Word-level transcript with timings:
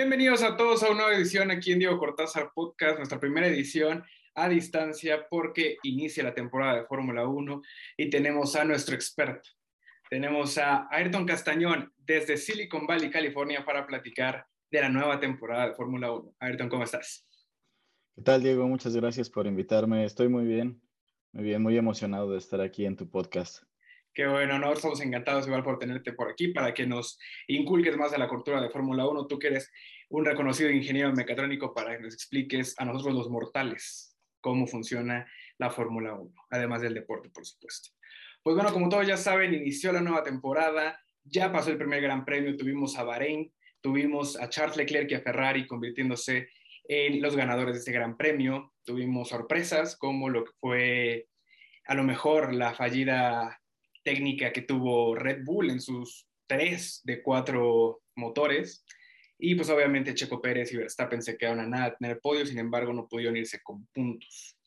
Bienvenidos 0.00 0.42
a 0.42 0.56
todos 0.56 0.82
a 0.82 0.86
una 0.86 1.02
nueva 1.02 1.14
edición 1.14 1.50
aquí 1.50 1.72
en 1.72 1.78
Diego 1.78 1.98
Cortázar 1.98 2.52
Podcast, 2.54 2.96
nuestra 2.96 3.20
primera 3.20 3.46
edición 3.46 4.02
a 4.34 4.48
distancia 4.48 5.26
porque 5.28 5.76
inicia 5.82 6.24
la 6.24 6.32
temporada 6.32 6.76
de 6.76 6.86
Fórmula 6.86 7.28
1 7.28 7.60
y 7.98 8.08
tenemos 8.08 8.56
a 8.56 8.64
nuestro 8.64 8.94
experto. 8.94 9.50
Tenemos 10.08 10.56
a 10.56 10.88
Ayrton 10.90 11.26
Castañón 11.26 11.92
desde 11.98 12.38
Silicon 12.38 12.86
Valley, 12.86 13.10
California, 13.10 13.62
para 13.62 13.86
platicar 13.86 14.46
de 14.70 14.80
la 14.80 14.88
nueva 14.88 15.20
temporada 15.20 15.68
de 15.68 15.74
Fórmula 15.74 16.10
1. 16.10 16.34
Ayrton, 16.38 16.70
¿cómo 16.70 16.84
estás? 16.84 17.28
¿Qué 18.16 18.22
tal, 18.22 18.42
Diego? 18.42 18.66
Muchas 18.66 18.96
gracias 18.96 19.28
por 19.28 19.46
invitarme. 19.46 20.06
Estoy 20.06 20.30
muy 20.30 20.46
bien, 20.46 20.80
muy 21.32 21.44
bien, 21.44 21.60
muy 21.60 21.76
emocionado 21.76 22.32
de 22.32 22.38
estar 22.38 22.62
aquí 22.62 22.86
en 22.86 22.96
tu 22.96 23.10
podcast. 23.10 23.69
Qué 24.12 24.26
bueno, 24.26 24.58
¿no? 24.58 24.72
Estamos 24.72 25.00
encantados 25.00 25.46
igual 25.46 25.62
por 25.62 25.78
tenerte 25.78 26.12
por 26.12 26.28
aquí 26.28 26.48
para 26.48 26.74
que 26.74 26.84
nos 26.84 27.16
inculques 27.46 27.96
más 27.96 28.10
de 28.10 28.18
la 28.18 28.28
cultura 28.28 28.60
de 28.60 28.68
Fórmula 28.68 29.06
1. 29.06 29.26
Tú 29.28 29.38
que 29.38 29.46
eres 29.46 29.70
un 30.08 30.24
reconocido 30.24 30.68
ingeniero 30.68 31.12
mecatrónico 31.12 31.72
para 31.72 31.96
que 31.96 32.02
nos 32.02 32.14
expliques 32.14 32.74
a 32.78 32.84
nosotros 32.84 33.14
los 33.14 33.30
mortales 33.30 34.16
cómo 34.40 34.66
funciona 34.66 35.30
la 35.58 35.70
Fórmula 35.70 36.14
1, 36.14 36.32
además 36.50 36.82
del 36.82 36.94
deporte, 36.94 37.30
por 37.30 37.46
supuesto. 37.46 37.90
Pues 38.42 38.56
bueno, 38.56 38.72
como 38.72 38.88
todos 38.88 39.06
ya 39.06 39.16
saben, 39.16 39.54
inició 39.54 39.92
la 39.92 40.00
nueva 40.00 40.24
temporada, 40.24 40.98
ya 41.22 41.52
pasó 41.52 41.70
el 41.70 41.78
primer 41.78 42.00
Gran 42.00 42.24
Premio, 42.24 42.56
tuvimos 42.56 42.98
a 42.98 43.04
Bahrein, 43.04 43.52
tuvimos 43.80 44.40
a 44.40 44.48
Charles 44.48 44.76
Leclerc 44.76 45.10
y 45.10 45.14
a 45.14 45.20
Ferrari 45.20 45.66
convirtiéndose 45.66 46.48
en 46.88 47.22
los 47.22 47.36
ganadores 47.36 47.74
de 47.74 47.78
este 47.78 47.92
Gran 47.92 48.16
Premio, 48.16 48.72
tuvimos 48.84 49.28
sorpresas 49.28 49.96
como 49.96 50.28
lo 50.28 50.44
que 50.44 50.52
fue 50.58 51.28
a 51.86 51.94
lo 51.94 52.02
mejor 52.02 52.54
la 52.54 52.74
fallida 52.74 53.59
técnica 54.02 54.52
que 54.52 54.62
tuvo 54.62 55.14
Red 55.14 55.44
Bull 55.44 55.70
en 55.70 55.80
sus 55.80 56.26
tres 56.46 57.00
de 57.04 57.22
cuatro 57.22 58.02
motores. 58.16 58.84
Y 59.38 59.54
pues 59.54 59.70
obviamente 59.70 60.14
Checo 60.14 60.40
Pérez 60.40 60.72
y 60.72 60.76
Verstappen 60.76 61.22
se 61.22 61.36
quedaron 61.36 61.60
a 61.60 61.66
nada 61.66 61.96
en 61.98 62.10
el 62.10 62.18
podio, 62.18 62.44
sin 62.44 62.58
embargo 62.58 62.92
no 62.92 63.08
pudieron 63.08 63.36
irse 63.36 63.60
con 63.62 63.86
puntos. 63.86 64.58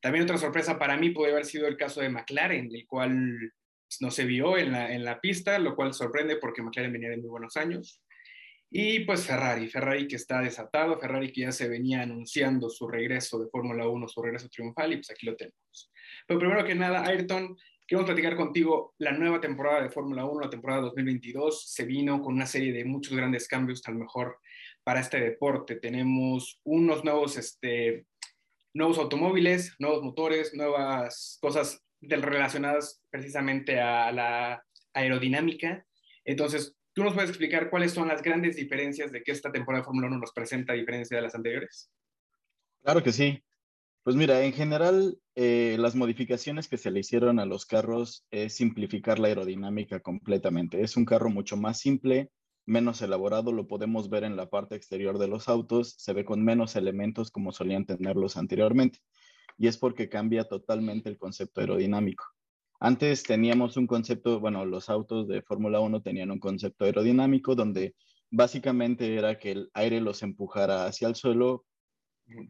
También 0.00 0.24
otra 0.24 0.38
sorpresa 0.38 0.78
para 0.78 0.96
mí 0.96 1.10
puede 1.10 1.32
haber 1.32 1.44
sido 1.44 1.66
el 1.66 1.76
caso 1.76 2.00
de 2.00 2.08
McLaren, 2.08 2.70
el 2.72 2.86
cual 2.86 3.52
no 4.00 4.10
se 4.10 4.24
vio 4.24 4.56
en 4.56 4.72
la, 4.72 4.92
en 4.92 5.04
la 5.04 5.20
pista, 5.20 5.58
lo 5.58 5.74
cual 5.74 5.94
sorprende 5.94 6.36
porque 6.36 6.62
McLaren 6.62 6.92
venía 6.92 7.10
de 7.10 7.18
muy 7.18 7.30
buenos 7.30 7.56
años. 7.56 8.02
Y 8.74 9.00
pues 9.00 9.26
Ferrari, 9.26 9.68
Ferrari 9.68 10.08
que 10.08 10.16
está 10.16 10.40
desatado, 10.40 10.98
Ferrari 10.98 11.30
que 11.30 11.42
ya 11.42 11.52
se 11.52 11.68
venía 11.68 12.00
anunciando 12.02 12.70
su 12.70 12.88
regreso 12.88 13.38
de 13.38 13.50
Fórmula 13.50 13.86
1, 13.86 14.08
su 14.08 14.22
regreso 14.22 14.48
triunfal, 14.48 14.94
y 14.94 14.96
pues 14.96 15.10
aquí 15.10 15.26
lo 15.26 15.36
tenemos. 15.36 15.92
Pero 16.26 16.40
primero 16.40 16.64
que 16.64 16.74
nada, 16.74 17.04
Ayrton, 17.06 17.54
Queremos 17.86 18.06
platicar 18.06 18.36
contigo 18.36 18.94
la 18.98 19.12
nueva 19.12 19.40
temporada 19.40 19.82
de 19.82 19.90
Fórmula 19.90 20.24
1, 20.24 20.40
la 20.40 20.50
temporada 20.50 20.82
2022. 20.82 21.70
Se 21.70 21.84
vino 21.84 22.22
con 22.22 22.34
una 22.34 22.46
serie 22.46 22.72
de 22.72 22.84
muchos 22.84 23.14
grandes 23.14 23.48
cambios, 23.48 23.82
tal 23.82 23.96
mejor 23.96 24.38
para 24.84 25.00
este 25.00 25.20
deporte. 25.20 25.76
Tenemos 25.76 26.60
unos 26.64 27.04
nuevos, 27.04 27.36
este, 27.36 28.06
nuevos 28.72 28.98
automóviles, 28.98 29.74
nuevos 29.78 30.02
motores, 30.02 30.54
nuevas 30.54 31.38
cosas 31.40 31.82
relacionadas 32.00 33.02
precisamente 33.10 33.80
a 33.80 34.12
la 34.12 34.64
aerodinámica. 34.94 35.84
Entonces, 36.24 36.74
¿tú 36.92 37.02
nos 37.02 37.14
puedes 37.14 37.30
explicar 37.30 37.68
cuáles 37.68 37.92
son 37.92 38.08
las 38.08 38.22
grandes 38.22 38.56
diferencias 38.56 39.12
de 39.12 39.22
que 39.22 39.32
esta 39.32 39.52
temporada 39.52 39.82
de 39.82 39.86
Fórmula 39.86 40.06
1 40.06 40.18
nos 40.18 40.32
presenta 40.32 40.72
a 40.72 40.76
diferencia 40.76 41.16
de 41.16 41.22
las 41.22 41.34
anteriores? 41.34 41.90
Claro 42.82 43.02
que 43.02 43.12
sí. 43.12 43.42
Pues 44.04 44.16
mira, 44.16 44.42
en 44.44 44.52
general, 44.52 45.16
eh, 45.36 45.76
las 45.78 45.94
modificaciones 45.94 46.66
que 46.66 46.76
se 46.76 46.90
le 46.90 47.00
hicieron 47.00 47.38
a 47.38 47.46
los 47.46 47.66
carros 47.66 48.26
es 48.32 48.56
simplificar 48.56 49.20
la 49.20 49.28
aerodinámica 49.28 50.00
completamente. 50.00 50.82
Es 50.82 50.96
un 50.96 51.04
carro 51.04 51.30
mucho 51.30 51.56
más 51.56 51.78
simple, 51.78 52.32
menos 52.66 53.00
elaborado, 53.00 53.52
lo 53.52 53.68
podemos 53.68 54.10
ver 54.10 54.24
en 54.24 54.36
la 54.36 54.50
parte 54.50 54.74
exterior 54.74 55.18
de 55.18 55.28
los 55.28 55.48
autos, 55.48 55.94
se 55.98 56.12
ve 56.14 56.24
con 56.24 56.44
menos 56.44 56.74
elementos 56.74 57.30
como 57.30 57.52
solían 57.52 57.86
tenerlos 57.86 58.36
anteriormente. 58.36 58.98
Y 59.56 59.68
es 59.68 59.78
porque 59.78 60.08
cambia 60.08 60.44
totalmente 60.44 61.08
el 61.08 61.16
concepto 61.16 61.60
aerodinámico. 61.60 62.24
Antes 62.80 63.22
teníamos 63.22 63.76
un 63.76 63.86
concepto, 63.86 64.40
bueno, 64.40 64.64
los 64.64 64.90
autos 64.90 65.28
de 65.28 65.42
Fórmula 65.42 65.78
1 65.78 66.02
tenían 66.02 66.32
un 66.32 66.40
concepto 66.40 66.86
aerodinámico 66.86 67.54
donde 67.54 67.94
básicamente 68.32 69.14
era 69.14 69.38
que 69.38 69.52
el 69.52 69.70
aire 69.74 70.00
los 70.00 70.24
empujara 70.24 70.86
hacia 70.86 71.06
el 71.06 71.14
suelo 71.14 71.64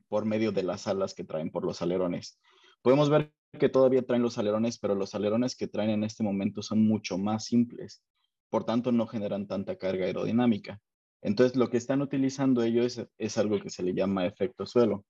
por 0.08 0.24
medio 0.24 0.52
de 0.52 0.62
las 0.62 0.86
alas 0.86 1.14
que 1.14 1.24
traen 1.24 1.50
por 1.50 1.64
los 1.64 1.82
alerones. 1.82 2.38
Podemos 2.82 3.10
ver 3.10 3.32
que 3.58 3.68
todavía 3.68 4.04
traen 4.04 4.22
los 4.22 4.38
alerones, 4.38 4.78
pero 4.78 4.94
los 4.94 5.14
alerones 5.14 5.56
que 5.56 5.68
traen 5.68 5.90
en 5.90 6.04
este 6.04 6.22
momento 6.22 6.62
son 6.62 6.86
mucho 6.86 7.18
más 7.18 7.44
simples, 7.44 8.02
por 8.50 8.64
tanto 8.64 8.92
no 8.92 9.06
generan 9.06 9.46
tanta 9.46 9.76
carga 9.76 10.06
aerodinámica. 10.06 10.80
Entonces 11.22 11.56
lo 11.56 11.70
que 11.70 11.76
están 11.76 12.02
utilizando 12.02 12.62
ellos 12.62 13.00
es, 13.18 13.38
algo 13.38 13.60
que 13.60 13.70
se 13.70 13.82
le 13.82 13.94
llama 13.94 14.26
efecto 14.26 14.66
suelo. 14.66 15.04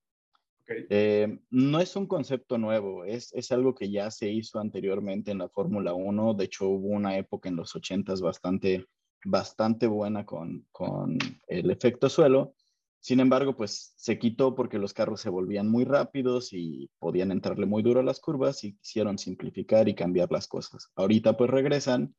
Eh, 0.91 1.39
no 1.51 1.81
es 1.81 1.97
un 1.97 2.07
concepto 2.07 2.57
nuevo, 2.59 3.05
es, 3.05 3.33
es, 3.35 3.51
algo 3.51 3.75
que 3.75 3.91
ya 3.91 4.11
se 4.11 4.31
hizo 4.31 4.59
anteriormente 4.59 5.31
en 5.31 5.39
la 5.39 5.49
Fórmula 5.49 5.93
1. 5.93 6.35
De 6.35 6.45
hecho, 6.45 6.69
hubo 6.69 6.89
una 6.89 7.17
época 7.17 7.49
en 7.49 7.57
los 7.57 7.75
80 7.75 8.15
bastante, 8.23 8.87
bastante 9.25 9.87
buena 9.87 10.25
con, 10.25 10.67
con 10.71 11.19
el 11.49 11.71
efecto 11.71 12.09
suelo. 12.09 12.55
Sin 13.03 13.19
embargo, 13.19 13.57
pues 13.57 13.95
se 13.97 14.17
quitó 14.17 14.55
porque 14.55 14.79
los 14.79 14.95
carros 14.95 15.21
se 15.21 15.29
volvían 15.29 15.69
muy 15.69 15.85
rápidos 15.85 16.53
y 16.53 16.89
podían 17.01 17.33
entrarle 17.33 17.67
muy 17.67 17.83
duro 17.83 17.99
a 17.99 18.05
las 18.05 18.21
curvas 18.21 18.63
y 18.63 18.77
quisieron 18.77 19.19
simplificar 19.19 19.89
y 19.89 19.97
cambiar 19.97 20.31
las 20.31 20.47
cosas. 20.47 20.93
Ahorita 20.95 21.37
pues 21.37 21.51
regresan 21.51 22.15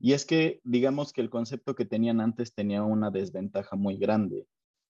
y 0.00 0.14
es 0.14 0.24
que 0.24 0.62
digamos 0.64 1.12
que 1.12 1.20
el 1.20 1.28
concepto 1.28 1.74
que 1.74 1.84
tenían 1.84 2.22
antes 2.22 2.54
tenía 2.54 2.84
una 2.84 3.10
desventaja 3.10 3.76
muy 3.76 3.98
grande 3.98 4.46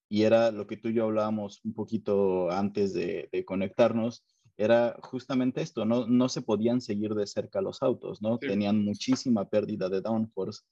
y 0.08 0.22
era 0.22 0.52
lo 0.52 0.68
que 0.68 0.76
tú 0.76 0.90
y 0.90 0.94
yo 0.94 1.04
hablábamos 1.06 1.60
un 1.64 1.74
poquito 1.74 2.48
antes 2.52 2.94
de, 2.94 3.28
conectarnos, 3.44 4.24
era 4.56 4.96
justamente 5.02 5.62
esto, 5.62 5.84
no, 5.84 6.06
no 6.06 6.28
se 6.28 6.42
podían 6.42 6.80
seguir 6.80 7.12
de 7.14 7.26
cerca 7.26 7.60
los 7.60 7.82
autos, 7.82 8.22
¿no? 8.22 8.38
Tenían 8.38 8.84
muchísima 8.84 9.48
pérdida 9.48 9.88
de 9.88 10.00
downforce 10.00 10.62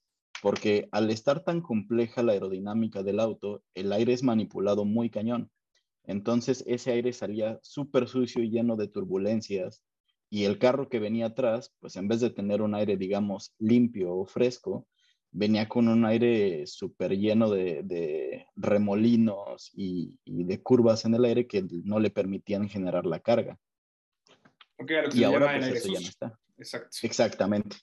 porque 0.43 0.89
al 0.91 1.09
estar 1.09 1.45
tan 1.45 1.61
compleja 1.61 2.21
la 2.21 2.33
aerodinámica 2.33 3.01
del 3.01 3.21
auto, 3.21 3.63
el 3.75 3.93
aire 3.93 4.11
es 4.11 4.23
manipulado 4.23 4.83
muy 4.83 5.09
cañón. 5.09 5.49
Entonces 6.03 6.65
ese 6.67 6.91
aire 6.91 7.13
salía 7.13 7.59
súper 7.63 8.09
sucio 8.09 8.43
y 8.43 8.49
lleno 8.49 8.75
de 8.75 8.89
turbulencias 8.89 9.85
y 10.29 10.43
el 10.43 10.59
carro 10.59 10.89
que 10.89 10.99
venía 10.99 11.27
atrás, 11.27 11.73
pues 11.79 11.95
en 11.95 12.09
vez 12.09 12.19
de 12.19 12.29
tener 12.29 12.61
un 12.61 12.75
aire, 12.75 12.97
digamos, 12.97 13.55
limpio 13.57 14.13
o 14.13 14.25
fresco, 14.25 14.85
venía 15.31 15.69
con 15.69 15.87
un 15.87 16.03
aire 16.03 16.67
súper 16.67 17.17
lleno 17.17 17.49
de, 17.49 18.45
remolinos 18.57 19.71
y, 19.73 20.19
de 20.25 20.61
curvas 20.61 21.05
en 21.05 21.13
el 21.13 21.23
aire 21.23 21.47
que 21.47 21.65
no 21.85 22.01
le 22.01 22.09
permitían 22.09 22.67
generar 22.67 23.05
la 23.05 23.21
carga. 23.21 23.57
y 25.13 25.23
ahora 25.23 25.57
pues 25.57 25.85
eso 25.85 25.93
ya 25.93 26.01
no 26.01 26.07
está. 26.07 26.39
Exactamente. 27.01 27.77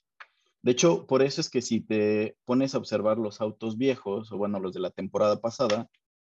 De 0.63 0.71
hecho, 0.71 1.07
por 1.07 1.23
eso 1.23 1.41
es 1.41 1.49
que 1.49 1.61
si 1.61 1.81
te 1.81 2.37
pones 2.45 2.75
a 2.75 2.77
observar 2.77 3.17
los 3.17 3.41
autos 3.41 3.77
viejos, 3.77 4.31
o 4.31 4.37
bueno, 4.37 4.59
los 4.59 4.73
de 4.73 4.79
la 4.79 4.91
temporada 4.91 5.39
pasada, 5.41 5.89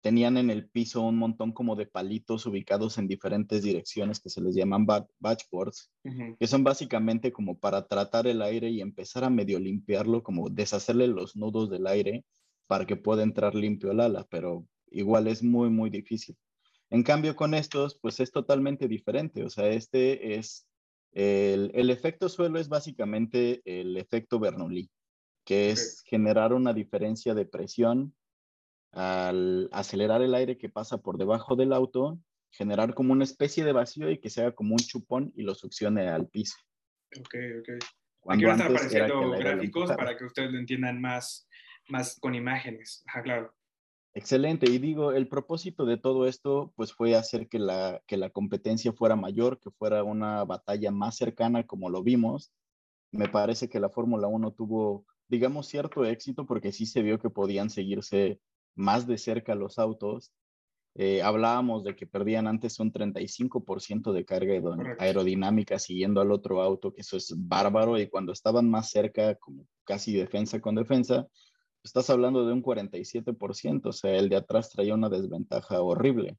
tenían 0.02 0.38
en 0.38 0.50
el 0.50 0.70
piso 0.70 1.02
un 1.02 1.18
montón 1.18 1.54
como 1.54 1.76
de 1.76 1.86
palitos 1.86 2.46
ubicados 2.46 2.98
en 2.98 3.08
diferentes 3.08 3.64
direcciones 3.64 4.20
que 4.20 4.30
se 4.30 4.42
les 4.42 4.54
llaman 4.54 4.86
batchboards, 5.20 5.92
que 6.38 6.48
son 6.48 6.64
básicamente 6.64 7.32
como 7.32 7.58
para 7.58 7.88
tratar 7.88 8.28
el 8.28 8.42
aire 8.42 8.70
y 8.70 8.82
empezar 8.82 9.24
a 9.24 9.30
medio 9.30 9.60
limpiarlo, 9.60 10.22
como 10.22 10.50
deshacerle 10.50 11.08
los 11.08 11.38
nudos 11.38 11.70
del 11.70 11.88
aire 11.88 12.26
para 12.68 12.86
que 12.86 12.98
pueda 12.98 13.24
entrar 13.24 13.56
limpio 13.56 13.92
el 13.92 14.02
ala, 14.02 14.28
pero 14.30 14.66
igual 14.92 15.28
es 15.28 15.42
muy, 15.42 15.70
muy 15.70 15.90
difícil. 15.90 16.36
En 16.90 17.04
cambio, 17.04 17.36
con 17.36 17.54
estos, 17.54 17.98
pues 18.00 18.20
es 18.20 18.32
totalmente 18.32 18.88
diferente. 18.88 19.44
O 19.44 19.50
sea, 19.50 19.70
este 19.70 20.36
es 20.36 20.68
el, 21.14 21.90
efecto 21.90 22.30
suelo 22.30 22.60
es 22.60 22.70
básicamente 22.70 23.62
el 23.66 23.98
efecto 23.98 24.40
Bernoulli, 24.40 24.90
que 25.46 25.70
es 25.72 26.04
generar 26.06 26.54
una 26.54 26.74
diferencia 26.74 27.34
de 27.34 27.46
presión 27.46 28.16
al 28.92 29.70
acelerar 29.72 30.22
el 30.22 30.36
aire 30.36 30.58
que 30.58 30.70
pasa 30.70 31.00
por 31.00 31.18
debajo 31.18 31.56
del 31.56 31.74
auto, 31.74 32.20
generar 32.52 32.94
como 32.94 33.14
una 33.14 33.24
especie 33.24 33.64
de 33.64 33.72
vacío 33.72 34.10
y 34.12 34.20
que 34.20 34.30
sea 34.30 34.52
como 34.52 34.74
un 34.74 34.80
chupón 34.80 35.32
y 35.36 35.44
lo 35.44 35.56
succione 35.56 36.08
al 36.10 36.28
piso. 36.28 36.58
Ok, 37.20 37.36
ok. 37.60 37.70
Aquí 38.30 38.46
van 38.46 38.62
a 38.62 38.68
estar 38.68 38.72
apareciendo 38.72 39.32
gráficos 39.32 39.92
para 39.92 40.16
que 40.16 40.26
ustedes 40.26 40.52
lo 40.52 40.60
entiendan 40.60 41.02
más, 41.02 41.48
más 41.90 42.20
con 42.20 42.36
imágenes. 42.36 43.04
Ajá, 43.08 43.22
claro. 43.24 43.54
Excelente. 44.16 44.70
Y 44.70 44.78
digo, 44.78 45.12
el 45.12 45.28
propósito 45.28 45.86
de 45.86 45.98
todo 45.98 46.28
esto, 46.28 46.72
pues 46.76 46.94
fue 46.94 47.16
hacer 47.16 47.48
que 47.50 47.58
la, 47.58 48.02
que 48.06 48.16
la 48.18 48.30
competencia 48.30 48.94
fuera 48.94 49.16
mayor, 49.16 49.60
que 49.60 49.72
fuera 49.72 50.04
una 50.04 50.44
batalla 50.44 50.92
más 50.92 51.18
cercana 51.18 51.66
como 51.66 51.90
lo 51.90 52.04
vimos. 52.04 52.54
Me 53.12 53.28
parece 53.28 53.70
que 53.70 53.80
la 53.80 53.90
Fórmula 53.90 54.28
1 54.28 54.52
tuvo, 54.52 55.06
digamos, 55.28 55.68
cierto 55.68 56.06
éxito 56.06 56.46
porque 56.46 56.72
sí 56.72 56.86
se 56.86 57.02
vio 57.02 57.20
que 57.20 57.32
podían 57.32 57.72
seguirse 57.72 58.40
más 58.76 59.08
de 59.08 59.18
cerca 59.18 59.56
los 59.56 59.80
autos. 59.80 60.32
Eh, 60.96 61.24
hablábamos 61.24 61.84
de 61.84 61.96
que 61.96 62.06
perdían 62.06 62.46
antes 62.46 62.80
un 62.80 62.92
35% 62.92 64.14
de 64.14 64.26
carga 64.26 64.54
aerodinámica 65.00 65.80
siguiendo 65.80 66.22
al 66.22 66.32
otro 66.32 66.62
auto, 66.62 66.94
que 66.94 67.02
eso 67.02 67.18
es 67.18 67.34
bárbaro, 67.36 68.00
y 68.00 68.08
cuando 68.08 68.32
estaban 68.32 68.70
más 68.70 68.92
cerca, 68.92 69.34
como 69.36 69.66
casi 69.86 70.14
defensa 70.14 70.60
con 70.62 70.76
defensa, 70.76 71.28
estás 71.84 72.10
hablando 72.10 72.46
de 72.46 72.54
un 72.54 72.64
47%, 72.64 73.86
o 73.86 73.92
sea, 73.92 74.16
el 74.16 74.30
de 74.30 74.38
atrás 74.38 74.70
traía 74.70 74.94
una 74.94 75.10
desventaja 75.10 75.82
horrible. 75.82 76.38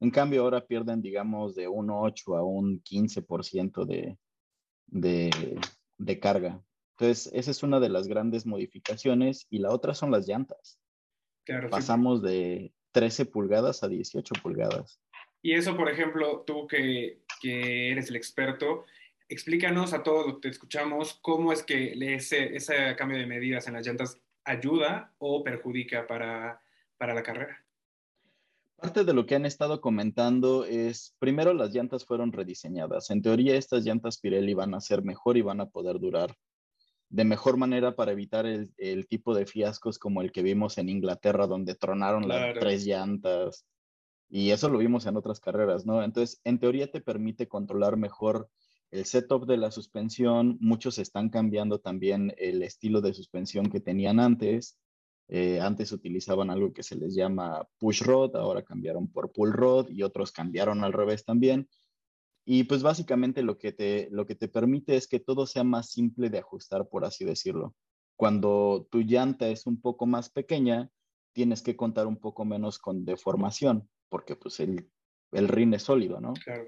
En 0.00 0.10
cambio, 0.10 0.42
ahora 0.42 0.66
pierden, 0.66 1.02
digamos, 1.02 1.54
de 1.54 1.68
un 1.68 1.90
8 1.90 2.36
a 2.36 2.42
un 2.42 2.82
15% 2.82 3.84
de, 3.84 4.18
de, 4.86 5.60
de 5.98 6.20
carga. 6.20 6.62
Entonces, 6.98 7.30
esa 7.34 7.50
es 7.50 7.62
una 7.62 7.80
de 7.80 7.88
las 7.88 8.08
grandes 8.08 8.46
modificaciones 8.46 9.46
y 9.50 9.58
la 9.58 9.70
otra 9.70 9.94
son 9.94 10.10
las 10.10 10.26
llantas. 10.26 10.78
Pasamos 11.70 12.22
de 12.22 12.72
13 12.92 13.26
pulgadas 13.26 13.82
a 13.82 13.88
18 13.88 14.34
pulgadas. 14.42 15.00
Y 15.42 15.54
eso, 15.54 15.76
por 15.76 15.88
ejemplo, 15.88 16.44
tú 16.46 16.66
que, 16.66 17.22
que 17.40 17.90
eres 17.90 18.10
el 18.10 18.16
experto, 18.16 18.84
explícanos 19.28 19.94
a 19.94 20.02
todos 20.02 20.40
te 20.40 20.48
escuchamos 20.48 21.18
cómo 21.22 21.52
es 21.52 21.62
que 21.62 21.94
ese, 22.14 22.54
ese 22.54 22.94
cambio 22.96 23.18
de 23.18 23.26
medidas 23.26 23.66
en 23.66 23.74
las 23.74 23.86
llantas 23.86 24.20
ayuda 24.50 25.12
o 25.18 25.42
perjudica 25.42 26.06
para, 26.06 26.60
para 26.98 27.14
la 27.14 27.22
carrera. 27.22 27.64
Parte 28.76 29.04
de 29.04 29.12
lo 29.12 29.26
que 29.26 29.34
han 29.34 29.44
estado 29.44 29.80
comentando 29.80 30.64
es, 30.64 31.14
primero 31.18 31.52
las 31.52 31.74
llantas 31.74 32.04
fueron 32.06 32.32
rediseñadas. 32.32 33.10
En 33.10 33.20
teoría 33.20 33.56
estas 33.56 33.84
llantas 33.84 34.18
Pirelli 34.18 34.54
van 34.54 34.74
a 34.74 34.80
ser 34.80 35.02
mejor 35.02 35.36
y 35.36 35.42
van 35.42 35.60
a 35.60 35.68
poder 35.68 35.98
durar 35.98 36.34
de 37.10 37.24
mejor 37.24 37.56
manera 37.56 37.96
para 37.96 38.12
evitar 38.12 38.46
el, 38.46 38.72
el 38.78 39.08
tipo 39.08 39.34
de 39.34 39.44
fiascos 39.44 39.98
como 39.98 40.22
el 40.22 40.30
que 40.30 40.42
vimos 40.42 40.78
en 40.78 40.88
Inglaterra, 40.88 41.46
donde 41.46 41.74
tronaron 41.74 42.28
las 42.28 42.58
tres 42.58 42.86
llantas. 42.86 43.66
Y 44.28 44.50
eso 44.52 44.68
lo 44.68 44.78
vimos 44.78 45.06
en 45.06 45.16
otras 45.16 45.40
carreras, 45.40 45.84
¿no? 45.84 46.04
Entonces, 46.04 46.40
en 46.44 46.60
teoría 46.60 46.90
te 46.90 47.00
permite 47.00 47.48
controlar 47.48 47.96
mejor 47.96 48.48
el 48.90 49.04
setup 49.04 49.46
de 49.46 49.56
la 49.56 49.70
suspensión. 49.70 50.58
Muchos 50.60 50.98
están 50.98 51.30
cambiando 51.30 51.78
también 51.78 52.34
el 52.38 52.62
estilo 52.62 53.00
de 53.00 53.14
suspensión 53.14 53.70
que 53.70 53.80
tenían 53.80 54.20
antes 54.20 54.78
eh, 55.32 55.60
antes 55.60 55.92
utilizaban 55.92 56.50
algo 56.50 56.72
que 56.72 56.82
se 56.82 56.96
les 56.96 57.14
llama 57.14 57.64
push 57.78 58.02
rod, 58.02 58.34
ahora 58.34 58.64
cambiaron 58.64 59.06
por 59.06 59.30
pull 59.30 59.52
rod 59.52 59.88
y 59.88 60.02
otros 60.02 60.32
cambiaron 60.32 60.82
al 60.82 60.92
revés 60.92 61.24
también. 61.24 61.68
Y 62.44 62.64
pues 62.64 62.82
básicamente 62.82 63.42
lo 63.42 63.56
que 63.56 63.70
te, 63.70 64.08
lo 64.10 64.26
que 64.26 64.34
te 64.34 64.48
permite 64.48 64.96
es 64.96 65.06
que 65.06 65.20
todo 65.20 65.46
sea 65.46 65.62
más 65.62 65.92
simple 65.92 66.30
de 66.30 66.38
ajustar, 66.38 66.88
por 66.88 67.04
así 67.04 67.24
decirlo. 67.24 67.76
Cuando 68.16 68.88
tu 68.90 69.02
llanta 69.02 69.46
es 69.48 69.66
un 69.66 69.80
poco 69.80 70.04
más 70.04 70.30
pequeña, 70.30 70.90
tienes 71.32 71.62
que 71.62 71.76
contar 71.76 72.08
un 72.08 72.16
poco 72.16 72.44
menos 72.44 72.80
con 72.80 73.04
deformación, 73.04 73.88
porque 74.08 74.34
pues 74.34 74.58
el, 74.58 74.90
el 75.30 75.46
rin 75.46 75.74
es 75.74 75.84
sólido, 75.84 76.20
¿no? 76.20 76.32
Claro. 76.32 76.64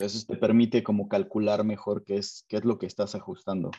Entonces 0.00 0.26
te 0.26 0.36
permite 0.36 0.82
como 0.82 1.10
calcular 1.10 1.62
mejor 1.62 2.04
qué 2.06 2.16
es, 2.16 2.46
qué 2.48 2.56
es 2.56 2.64
lo 2.64 2.78
que 2.78 2.86
estás 2.86 3.14
ajustando. 3.14 3.70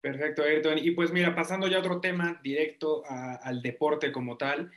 Perfecto, 0.00 0.42
Ayrton. 0.42 0.78
Y 0.78 0.90
pues 0.90 1.12
mira, 1.12 1.32
pasando 1.32 1.68
ya 1.68 1.76
a 1.76 1.80
otro 1.80 2.00
tema 2.00 2.40
directo 2.42 3.04
al 3.08 3.62
deporte 3.62 4.10
como 4.10 4.36
tal. 4.36 4.72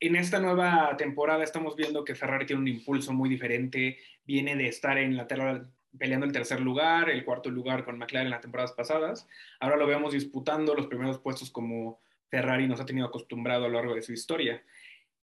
En 0.00 0.16
esta 0.16 0.38
nueva 0.38 0.94
temporada 0.98 1.42
estamos 1.42 1.76
viendo 1.76 2.04
que 2.04 2.14
Ferrari 2.14 2.44
tiene 2.44 2.60
un 2.60 2.68
impulso 2.68 3.14
muy 3.14 3.30
diferente. 3.30 3.96
Viene 4.26 4.54
de 4.54 4.68
estar 4.68 4.98
en 4.98 5.16
la 5.16 5.26
peleando 5.98 6.26
el 6.26 6.32
tercer 6.32 6.60
lugar, 6.60 7.08
el 7.08 7.24
cuarto 7.24 7.48
lugar 7.48 7.86
con 7.86 7.96
McLaren 7.96 8.26
en 8.26 8.32
las 8.32 8.42
temporadas 8.42 8.72
pasadas. 8.72 9.26
Ahora 9.60 9.78
lo 9.78 9.86
vemos 9.86 10.12
disputando 10.12 10.74
los 10.74 10.88
primeros 10.88 11.20
puestos 11.20 11.50
como 11.50 12.02
Ferrari 12.28 12.68
nos 12.68 12.80
ha 12.80 12.84
tenido 12.84 13.06
acostumbrado 13.06 13.64
a 13.64 13.68
lo 13.68 13.76
largo 13.76 13.94
de 13.94 14.02
su 14.02 14.12
historia. 14.12 14.62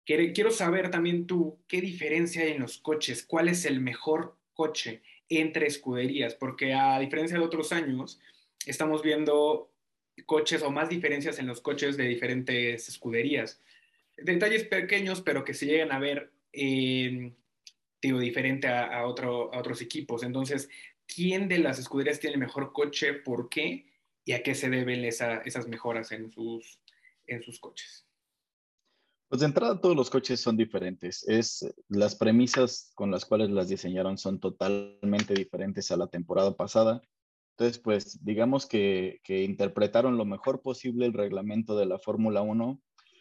Quiero 0.06 0.52
saber 0.52 0.92
también 0.92 1.26
tú 1.26 1.58
qué 1.68 1.82
diferencia 1.82 2.44
hay 2.44 2.52
en 2.52 2.62
los 2.62 2.78
coches, 2.78 3.24
cuál 3.26 3.48
es 3.48 3.66
el 3.66 3.82
mejor 3.82 4.38
coche 4.54 5.02
entre 5.30 5.66
escuderías, 5.66 6.36
porque 6.36 6.74
a 6.74 7.00
diferencia 7.00 7.38
de 7.38 7.44
otros 7.44 7.72
años, 7.72 8.20
estamos 8.68 9.02
viendo 9.02 9.72
coches 10.26 10.62
o 10.62 10.72
más 10.72 10.90
diferencias 10.90 11.40
en 11.40 11.48
los 11.48 11.60
coches 11.62 11.98
de 11.98 12.06
diferentes 12.06 12.88
escuderías. 12.88 13.62
Detalles 14.18 14.66
pequeños, 14.66 15.22
pero 15.22 15.44
que 15.44 15.54
se 15.54 15.66
llegan 15.66 15.92
a 15.92 16.00
ver, 16.00 16.32
eh, 16.54 17.34
digo, 18.02 18.20
diferente 18.20 18.68
a, 18.68 19.06
otro, 19.06 19.54
a 19.54 19.60
otros 19.60 19.82
equipos. 19.82 20.24
Entonces, 20.24 20.70
¿quién 21.08 21.48
de 21.48 21.60
las 21.60 21.80
escuderías 21.80 22.20
tiene 22.20 22.36
el 22.36 22.40
mejor 22.40 22.72
coche? 22.72 23.14
¿Por 23.14 23.50
qué? 23.50 23.88
¿Y 24.24 24.32
a 24.34 24.42
qué 24.42 24.56
se 24.56 24.70
deben 24.70 25.04
esas 25.04 25.68
mejoras 25.68 26.12
en 26.12 26.32
sus, 26.32 26.80
en 27.28 27.44
sus 27.44 27.60
coches? 27.60 28.05
Pues 29.36 29.42
de 29.42 29.48
entrada 29.48 29.82
todos 29.82 29.98
los 29.98 30.10
coches 30.10 30.40
son 30.40 30.56
diferentes. 30.56 31.28
Es, 31.28 31.70
las 31.90 32.16
premisas 32.16 32.94
con 32.96 33.12
las 33.12 33.26
cuales 33.26 33.50
las 33.50 33.68
diseñaron 33.68 34.18
son 34.18 34.40
totalmente 34.40 35.34
diferentes 35.34 35.92
a 35.92 35.98
la 35.98 36.08
temporada 36.08 36.56
pasada. 36.56 37.02
Entonces, 37.52 37.78
pues 37.78 38.24
digamos 38.24 38.66
que, 38.66 39.20
interpretaron 39.28 40.16
lo 40.16 40.24
mejor 40.24 40.62
posible 40.62 41.06
el 41.06 41.12
reglamento 41.12 41.76
de 41.76 41.86
la 41.86 42.00
Fórmula 42.00 42.44
1 42.44 42.80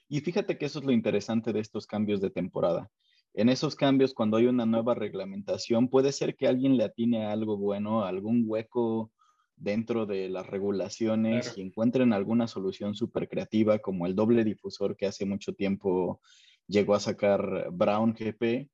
y 0.09 0.21
fíjate 0.21 0.57
que 0.57 0.67
eso 0.67 0.79
es 0.79 0.85
lo 0.85 0.93
interesante 0.93 1.53
de 1.53 1.59
estos 1.59 1.85
cambios 1.89 2.21
de 2.21 2.31
temporada. 2.31 2.93
En 3.33 3.49
esos 3.49 3.75
cambios, 3.75 4.15
cuando 4.15 4.37
hay 4.37 4.47
una 4.47 4.67
nueva 4.67 4.95
reglamentación, 4.95 5.89
puede 5.89 6.13
ser 6.13 6.37
que 6.37 6.47
alguien 6.47 6.77
le 6.77 6.85
atine 6.85 7.27
a 7.27 7.33
algo 7.33 7.57
bueno, 7.57 8.05
algún 8.05 8.45
hueco 8.47 9.11
dentro 9.57 10.07
de 10.07 10.29
las 10.29 10.47
regulaciones 10.47 11.57
y 11.57 11.63
encuentren 11.63 12.13
alguna 12.13 12.47
solución 12.49 12.95
súper 12.95 13.29
creativa, 13.29 13.79
como 13.79 14.07
el 14.07 14.15
doble 14.15 14.45
difusor 14.45 14.97
que 14.97 15.07
hace 15.07 15.25
mucho 15.25 15.55
tiempo 15.55 16.21
llegó 16.67 16.95
a 16.95 17.01
sacar 17.01 17.69
Brown 17.73 18.15
GP, 18.15 18.69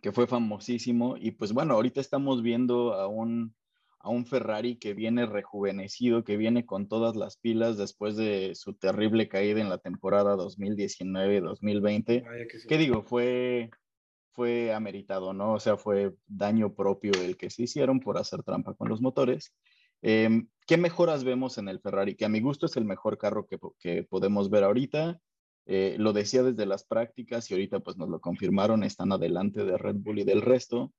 que 0.00 0.12
fue 0.12 0.26
famosísimo. 0.26 1.16
Y 1.16 1.32
pues 1.32 1.52
bueno, 1.52 1.74
ahorita 1.74 2.00
estamos 2.00 2.42
viendo 2.42 2.94
a 2.94 3.06
un 3.08 3.54
a 4.00 4.10
un 4.10 4.26
Ferrari 4.26 4.76
que 4.76 4.94
viene 4.94 5.26
rejuvenecido, 5.26 6.24
que 6.24 6.36
viene 6.36 6.64
con 6.64 6.88
todas 6.88 7.16
las 7.16 7.36
pilas 7.36 7.76
después 7.76 8.16
de 8.16 8.54
su 8.54 8.74
terrible 8.74 9.28
caída 9.28 9.60
en 9.60 9.68
la 9.68 9.78
temporada 9.78 10.36
2019-2020. 10.36 12.24
¿Qué 12.68 12.78
digo? 12.78 13.02
Fue, 13.02 13.70
fue 14.38 14.72
ameritado, 14.72 15.32
¿no? 15.32 15.54
O 15.54 15.58
sea, 15.58 15.76
fue 15.76 16.14
daño 16.28 16.72
propio 16.72 17.10
el 17.20 17.36
que 17.36 17.50
se 17.50 17.64
hicieron 17.64 17.98
por 17.98 18.18
hacer 18.18 18.44
trampa 18.44 18.72
con 18.74 18.88
los 18.88 19.00
motores. 19.00 19.52
Em, 20.00 20.46
¿Qué 20.64 20.76
mejoras 20.76 21.24
vemos 21.24 21.58
en 21.58 21.68
el 21.68 21.80
Ferrari? 21.80 22.14
Que 22.14 22.24
a 22.24 22.28
mi 22.28 22.38
gusto 22.40 22.66
es 22.66 22.76
el 22.76 22.84
mejor 22.84 23.18
carro 23.18 23.48
que, 23.48 23.58
que 23.80 24.04
podemos 24.04 24.48
ver 24.48 24.62
ahorita. 24.62 25.20
Eh, 25.66 25.96
lo 25.98 26.12
decía 26.12 26.44
desde 26.44 26.66
las 26.66 26.84
prácticas 26.84 27.50
y 27.50 27.54
ahorita 27.54 27.80
pues 27.80 27.96
nos 27.96 28.08
lo 28.08 28.20
confirmaron, 28.20 28.84
están 28.84 29.10
adelante 29.10 29.64
de 29.64 29.76
Red 29.76 29.96
Bull 29.96 30.20
y 30.20 30.24
del 30.24 30.42
resto. 30.42 30.92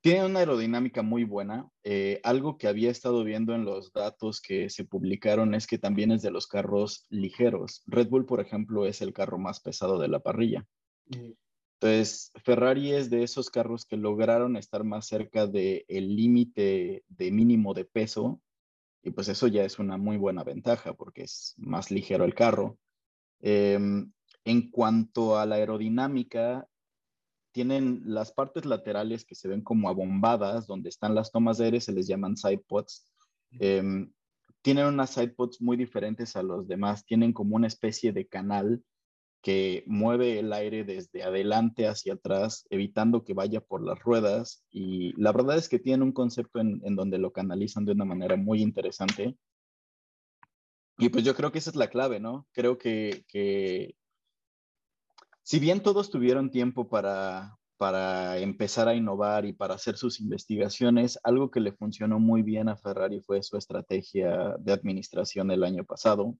Tiene 0.00 0.26
una 0.26 0.40
aerodinámica 0.40 1.02
muy 1.02 1.22
buena. 1.22 1.70
Eh, 1.84 2.20
algo 2.24 2.58
que 2.58 2.66
había 2.66 2.90
estado 2.90 3.22
viendo 3.22 3.54
en 3.54 3.64
los 3.64 3.92
datos 3.92 4.40
que 4.40 4.68
se 4.68 4.84
publicaron 4.84 5.54
es 5.54 5.68
que 5.68 5.78
también 5.78 6.10
es 6.10 6.22
de 6.22 6.32
los 6.32 6.48
carros 6.48 7.06
ligeros. 7.08 7.84
Red 7.86 8.08
Bull, 8.08 8.26
por 8.26 8.40
ejemplo, 8.40 8.84
es 8.84 9.00
el 9.00 9.12
carro 9.12 9.38
más 9.38 9.60
pesado 9.60 10.00
de 10.00 10.08
la 10.08 10.18
parrilla. 10.18 10.66
Mm. 11.06 11.45
Entonces, 11.78 12.32
Ferrari 12.42 12.92
es 12.92 13.10
de 13.10 13.22
esos 13.22 13.50
carros 13.50 13.84
que 13.84 13.98
lograron 13.98 14.56
estar 14.56 14.82
más 14.82 15.06
cerca 15.06 15.46
del 15.46 15.84
límite 15.88 17.04
de 17.08 17.30
mínimo 17.30 17.74
de 17.74 17.84
peso 17.84 18.40
y 19.02 19.10
pues 19.10 19.28
eso 19.28 19.46
ya 19.46 19.62
es 19.62 19.78
una 19.78 19.98
muy 19.98 20.16
buena 20.16 20.42
ventaja 20.42 20.94
porque 20.94 21.24
es 21.24 21.54
más 21.58 21.90
ligero 21.90 22.24
el 22.24 22.34
carro. 22.34 22.78
Em, 23.40 24.10
en 24.44 24.70
cuanto 24.70 25.38
a 25.38 25.44
la 25.44 25.56
aerodinámica, 25.56 26.66
tienen 27.52 28.02
las 28.06 28.32
partes 28.32 28.64
laterales 28.64 29.24
que 29.24 29.34
se 29.34 29.48
ven 29.48 29.62
como 29.62 29.88
abombadas, 29.88 30.66
donde 30.66 30.88
están 30.88 31.14
las 31.14 31.30
tomas 31.30 31.58
de 31.58 31.66
aire, 31.66 31.80
se 31.80 31.92
les 31.92 32.06
llaman 32.06 32.36
sidepods. 32.36 33.06
Eh, 33.60 34.08
tienen 34.62 34.86
unas 34.86 35.10
sidepods 35.10 35.60
muy 35.60 35.76
diferentes 35.76 36.34
a 36.36 36.42
los 36.42 36.66
demás, 36.66 37.04
tienen 37.04 37.32
como 37.32 37.54
una 37.54 37.66
especie 37.66 38.12
de 38.12 38.26
canal 38.26 38.82
que 39.46 39.84
mueve 39.86 40.40
el 40.40 40.52
aire 40.52 40.82
desde 40.82 41.22
adelante 41.22 41.86
hacia 41.86 42.14
atrás, 42.14 42.66
evitando 42.68 43.22
que 43.22 43.32
vaya 43.32 43.60
por 43.60 43.80
las 43.80 44.00
ruedas. 44.00 44.64
Y 44.72 45.12
la 45.22 45.30
verdad 45.30 45.56
es 45.56 45.68
que 45.68 45.78
tienen 45.78 46.02
un 46.02 46.10
concepto 46.10 46.58
en, 46.58 46.80
donde 46.96 47.18
lo 47.18 47.32
canalizan 47.32 47.84
de 47.84 47.92
una 47.92 48.04
manera 48.04 48.34
muy 48.34 48.60
interesante. 48.60 49.38
Y 50.98 51.10
pues 51.10 51.22
yo 51.22 51.36
creo 51.36 51.52
que 51.52 51.60
esa 51.60 51.70
es 51.70 51.76
la 51.76 51.90
clave, 51.90 52.18
¿no? 52.18 52.48
Creo 52.50 52.76
que, 52.76 53.24
que 53.28 53.94
si 55.44 55.60
bien 55.60 55.80
todos 55.80 56.10
tuvieron 56.10 56.50
tiempo 56.50 56.88
para, 56.88 57.56
para 57.76 58.38
empezar 58.38 58.88
a 58.88 58.96
innovar 58.96 59.44
y 59.44 59.52
para 59.52 59.74
hacer 59.74 59.96
sus 59.96 60.18
investigaciones, 60.18 61.20
algo 61.22 61.52
que 61.52 61.60
le 61.60 61.70
funcionó 61.70 62.18
muy 62.18 62.42
bien 62.42 62.68
a 62.68 62.76
Ferrari 62.76 63.20
fue 63.20 63.44
su 63.44 63.56
estrategia 63.56 64.56
de 64.58 64.72
administración 64.72 65.52
el 65.52 65.62
año 65.62 65.84
pasado. 65.84 66.36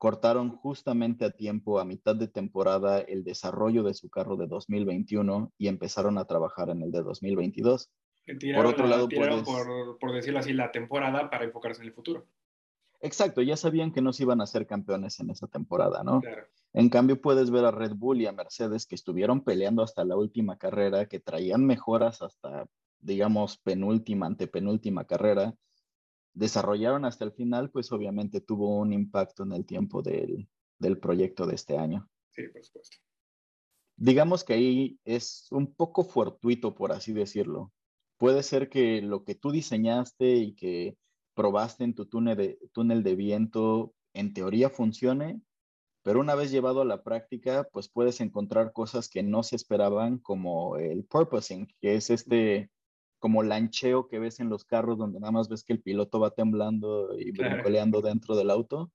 Cortaron 0.00 0.56
justamente 0.56 1.26
a 1.26 1.30
tiempo, 1.30 1.78
a 1.78 1.84
mitad 1.84 2.16
de 2.16 2.26
temporada, 2.26 3.00
el 3.00 3.22
desarrollo 3.22 3.82
de 3.82 3.92
su 3.92 4.08
carro 4.08 4.36
de 4.36 4.46
2021 4.46 5.52
y 5.58 5.68
empezaron 5.68 6.16
a 6.16 6.24
trabajar 6.24 6.70
en 6.70 6.80
el 6.80 6.90
de 6.90 7.02
2022. 7.02 7.90
por 8.56 8.64
otro 8.64 8.86
lado, 8.86 9.10
por, 9.10 9.98
por 9.98 10.12
decirlo 10.14 10.38
así, 10.38 10.54
la 10.54 10.72
temporada 10.72 11.28
para 11.28 11.44
enfocarse 11.44 11.82
en 11.82 11.88
el 11.88 11.92
futuro. 11.92 12.26
Exacto, 13.02 13.42
ya 13.42 13.58
sabían 13.58 13.92
que 13.92 14.00
no 14.00 14.14
se 14.14 14.22
iban 14.22 14.40
a 14.40 14.46
ser 14.46 14.66
campeones 14.66 15.20
en 15.20 15.28
esa 15.28 15.48
temporada, 15.48 16.02
¿no? 16.02 16.22
En 16.72 16.88
cambio, 16.88 17.20
puedes 17.20 17.50
ver 17.50 17.66
a 17.66 17.70
Red 17.70 17.92
Bull 17.94 18.22
y 18.22 18.26
a 18.26 18.32
Mercedes 18.32 18.86
que 18.86 18.94
estuvieron 18.94 19.44
peleando 19.44 19.82
hasta 19.82 20.06
la 20.06 20.16
última 20.16 20.56
carrera, 20.56 21.04
que 21.04 21.20
traían 21.20 21.66
mejoras 21.66 22.22
hasta, 22.22 22.66
digamos, 23.00 23.58
penúltima, 23.58 24.24
antepenúltima 24.24 25.04
carrera, 25.04 25.54
desarrollaron 26.34 27.04
hasta 27.04 27.24
el 27.24 27.32
final, 27.32 27.70
pues 27.70 27.90
obviamente 27.92 28.40
tuvo 28.40 28.78
un 28.78 28.92
impacto 28.92 29.42
en 29.42 29.52
el 29.52 29.66
tiempo 29.66 30.02
del, 30.02 30.48
del 30.78 30.98
proyecto 30.98 31.46
de 31.46 31.54
este 31.54 31.78
año. 31.78 32.08
Sí, 32.30 32.42
por 32.48 32.64
supuesto. 32.64 32.96
Digamos 33.96 34.44
que 34.44 34.54
ahí 34.54 34.98
es 35.04 35.46
un 35.50 35.74
poco 35.74 36.04
fortuito, 36.04 36.74
por 36.74 36.92
así 36.92 37.12
decirlo. 37.12 37.72
Puede 38.16 38.42
ser 38.42 38.68
que 38.68 39.02
lo 39.02 39.24
que 39.24 39.34
tú 39.34 39.50
diseñaste 39.50 40.36
y 40.36 40.54
que 40.54 40.96
probaste 41.34 41.84
en 41.84 41.94
tu 41.94 42.06
túnel 42.06 42.36
de, 42.36 42.58
túnel 42.72 43.02
de 43.02 43.14
viento 43.14 43.94
en 44.14 44.32
teoría 44.32 44.70
funcione, 44.70 45.40
pero 46.02 46.20
una 46.20 46.34
vez 46.34 46.50
llevado 46.50 46.80
a 46.80 46.86
la 46.86 47.02
práctica, 47.02 47.68
pues 47.72 47.90
puedes 47.90 48.20
encontrar 48.20 48.72
cosas 48.72 49.08
que 49.08 49.22
no 49.22 49.42
se 49.42 49.56
esperaban, 49.56 50.18
como 50.18 50.76
el 50.76 51.04
purposing, 51.04 51.68
que 51.80 51.94
es 51.94 52.10
este 52.10 52.70
como 53.20 53.44
lancheo 53.44 54.08
que 54.08 54.18
ves 54.18 54.40
en 54.40 54.48
los 54.48 54.64
carros 54.64 54.98
donde 54.98 55.20
nada 55.20 55.30
más 55.30 55.48
ves 55.48 55.62
que 55.62 55.72
el 55.72 55.80
piloto 55.80 56.18
va 56.18 56.30
temblando 56.30 57.16
y 57.16 57.30
brincoleando 57.30 58.00
dentro 58.00 58.34
del 58.34 58.50
auto, 58.50 58.90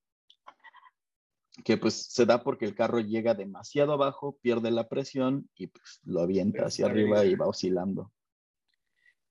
que 1.64 1.78
pues 1.78 1.94
se 1.94 2.26
da 2.26 2.44
porque 2.44 2.66
el 2.66 2.76
carro 2.76 3.00
llega 3.00 3.34
demasiado 3.34 3.94
abajo, 3.94 4.38
pierde 4.42 4.72
la 4.72 4.90
presión 4.90 5.50
y 5.56 5.68
pues 5.68 6.02
lo 6.04 6.20
avienta 6.22 6.66
hacia 6.66 6.88
arriba 6.88 7.24
y 7.24 7.36
va 7.36 7.48
oscilando. 7.48 8.12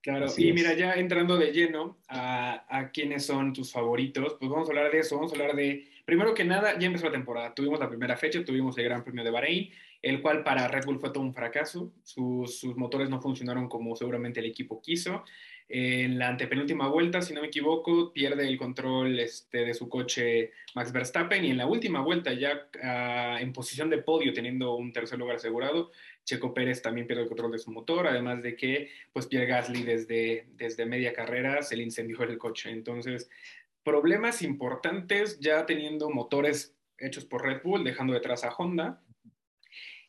Claro, 0.01 0.27
y 0.37 0.53
mira, 0.53 0.75
ya 0.75 0.95
entrando 0.95 1.37
de 1.37 1.53
lleno 1.53 1.99
a, 2.09 2.65
a 2.69 2.91
quiénes 2.91 3.27
son 3.27 3.53
tus 3.53 3.73
favoritos, 3.73 4.37
pues 4.39 4.51
vamos 4.51 4.69
a 4.69 4.73
hablar 4.73 4.93
de 4.93 5.01
eso, 5.01 5.17
vamos 5.17 5.33
a 5.33 5.35
hablar 5.35 5.57
de 5.57 5.89
Primero 6.05 6.35
que 6.35 6.45
nada, 6.45 6.79
ya 6.79 6.87
empezó 6.87 7.07
la 7.07 7.13
temporada. 7.13 7.55
Tuvimos 7.55 7.81
la 7.81 7.89
primera 7.89 8.17
fecha, 8.17 8.45
tuvimos 8.45 8.77
el 8.77 8.85
Gran 8.85 9.03
Premio 9.03 9.25
de 9.25 9.31
Bahrein, 9.31 9.71
el 10.05 10.21
cual 10.21 10.45
para 10.45 10.69
Red 10.69 10.85
Bull 10.85 11.01
fue 11.01 11.11
todo 11.11 11.23
un 11.23 11.35
fracaso. 11.35 11.93
Sus, 12.03 12.65
motores 12.77 13.09
no 13.09 13.21
funcionaron 13.21 13.69
como 13.69 13.97
seguramente 13.97 14.41
el 14.41 14.47
equipo 14.47 14.83
quiso. 14.83 15.25
En 15.67 16.19
la 16.19 16.29
antepenúltima 16.29 16.89
vuelta, 16.89 17.23
si 17.23 17.33
no 17.33 17.41
me 17.41 17.47
equivoco, 17.47 18.13
pierde 18.13 18.47
el 18.47 18.59
control 18.59 19.19
este, 19.19 19.65
de 19.65 19.73
su 19.73 19.89
coche 19.89 20.53
Max 20.75 20.93
Verstappen 20.93 21.43
y 21.43 21.51
en 21.51 21.57
la 21.57 21.67
última 21.67 22.03
vuelta, 22.03 22.35
ya 22.35 22.69
ah, 22.83 23.39
en 23.41 23.55
posición 23.55 23.89
de 23.89 23.99
podio, 23.99 24.35
teniendo 24.35 24.77
un 24.77 24.93
tercer 24.93 25.19
lugar 25.19 25.37
asegurado, 25.37 25.91
Checo 26.25 26.53
Pérez 26.53 26.83
también 26.83 27.07
pierde 27.07 27.23
el 27.23 27.29
control 27.29 27.53
de 27.53 27.59
su 27.59 27.71
motor, 27.71 28.07
además 28.07 28.43
de 28.43 28.57
que 28.57 28.91
pues 29.11 29.27
Pierre 29.27 29.47
Gasly 29.47 29.85
desde, 29.85 30.49
desde 30.53 30.85
media 30.85 31.15
carrera 31.15 31.63
se 31.63 31.77
le 31.77 31.83
incendió 31.83 32.23
el 32.25 32.37
coche. 32.37 32.71
Entonces, 32.71 33.31
problemas 33.83 34.43
importantes 34.43 35.39
ya 35.41 35.65
teniendo 35.65 36.11
motores 36.11 36.77
hechos 36.99 37.25
por 37.25 37.43
Red 37.43 37.63
Bull, 37.63 37.85
dejando 37.85 38.13
detrás 38.13 38.45
a 38.45 38.51
Honda. 38.51 39.01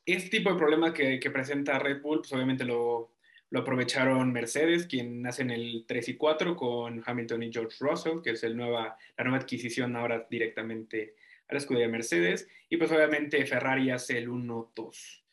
Este 0.06 0.30
tipo 0.30 0.52
de 0.52 0.58
problema 0.58 0.94
que, 0.94 1.20
presenta 1.32 1.80
Red 1.80 2.02
Bull, 2.02 2.20
pues 2.20 2.34
obviamente 2.34 2.64
lo, 2.64 3.12
aprovecharon 3.54 4.32
Mercedes, 4.32 4.86
quien 4.86 5.22
nace 5.22 5.42
en 5.42 5.52
el 5.52 5.86
3 5.88 6.10
y 6.10 6.16
4 6.16 6.56
con 6.56 7.02
Hamilton 7.06 7.44
y 7.44 7.52
George 7.52 7.78
Russell, 7.80 8.22
que 8.22 8.32
es 8.32 8.44
la 8.44 8.50
nueva 8.50 8.98
adquisición 9.18 9.96
ahora 9.96 10.28
directamente 10.30 11.16
a 11.48 11.54
la 11.54 11.60
escudería 11.60 11.88
Mercedes. 11.88 12.48
Y 12.70 12.78
pues 12.78 12.92
obviamente 12.92 13.46
Ferrari 13.46 13.90
hace 13.90 14.18
el 14.18 14.30
1-2. 14.30 15.24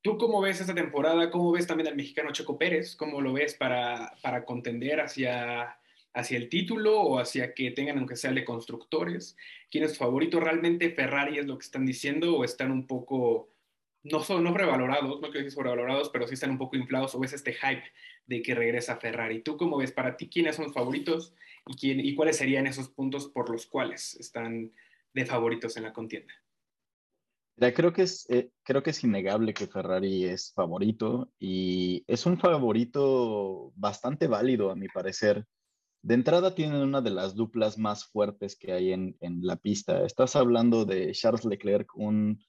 ¿Tú 0.00 0.16
cómo 0.16 0.40
ves 0.40 0.60
esta 0.60 0.74
temporada? 0.74 1.30
¿Cómo 1.30 1.52
ves 1.52 1.66
también 1.66 1.88
al 1.88 1.96
mexicano 1.96 2.32
Checo 2.32 2.58
Pérez? 2.58 2.96
¿Cómo 2.96 3.20
lo 3.20 3.32
ves 3.32 3.54
para, 3.54 4.12
para 4.22 4.44
contender 4.44 5.00
hacia 5.00 5.76
hacia 6.14 6.36
el 6.36 6.48
título 6.48 7.00
o 7.00 7.18
hacia 7.18 7.54
que 7.54 7.70
tengan, 7.70 7.98
aunque 7.98 8.16
sea 8.16 8.32
de 8.32 8.44
constructores? 8.44 9.36
¿Quién 9.70 9.84
es 9.84 9.92
tu 9.92 9.98
favorito? 9.98 10.40
¿Realmente 10.40 10.90
Ferrari 10.90 11.38
es 11.38 11.46
lo 11.46 11.58
que 11.58 11.64
están 11.64 11.86
diciendo 11.86 12.36
o 12.36 12.44
están 12.44 12.70
un 12.70 12.86
poco, 12.86 13.48
no 14.04 14.20
son 14.20 14.44
no 14.44 14.50
no 14.50 14.56
quiero 14.56 15.30
decir 15.32 15.50
sobrevalorados, 15.52 16.10
pero 16.10 16.26
sí 16.26 16.34
están 16.34 16.50
un 16.50 16.58
poco 16.58 16.76
inflados 16.76 17.14
o 17.14 17.20
ves 17.20 17.32
este 17.32 17.52
hype 17.52 17.84
de 18.26 18.42
que 18.42 18.54
regresa 18.54 18.96
Ferrari? 18.96 19.42
¿Tú 19.42 19.56
cómo 19.56 19.78
ves 19.78 19.92
para 19.92 20.16
ti 20.16 20.28
quiénes 20.28 20.56
son 20.56 20.66
los 20.66 20.74
favoritos 20.74 21.34
y, 21.66 21.74
quién, 21.76 22.00
y 22.00 22.14
cuáles 22.14 22.36
serían 22.36 22.66
esos 22.66 22.88
puntos 22.88 23.28
por 23.28 23.50
los 23.50 23.66
cuales 23.66 24.14
están 24.16 24.72
de 25.14 25.26
favoritos 25.26 25.76
en 25.76 25.84
la 25.84 25.92
contienda? 25.92 26.34
creo 27.70 27.92
que, 27.92 28.02
es, 28.02 28.28
eh, 28.28 28.50
creo 28.64 28.82
que 28.82 28.90
es 28.90 29.04
innegable 29.04 29.54
que 29.54 29.68
Ferrari 29.68 30.24
es 30.24 30.52
favorito 30.52 31.30
y 31.38 32.02
es 32.08 32.26
un 32.26 32.38
favorito 32.38 33.72
bastante 33.76 34.26
válido 34.26 34.70
a 34.70 34.74
mi 34.74 34.88
parecer. 34.88 35.46
De 36.02 36.14
entrada 36.14 36.56
tienen 36.56 36.82
una 36.82 37.00
de 37.00 37.10
las 37.10 37.36
duplas 37.36 37.78
más 37.78 38.06
fuertes 38.06 38.56
que 38.56 38.72
hay 38.72 38.92
en, 38.92 39.16
la 39.20 39.54
pista. 39.54 40.04
Estás 40.04 40.34
hablando 40.34 40.84
de 40.84 41.12
Charles 41.12 41.44
Leclerc, 41.44 41.96
un, 41.96 42.42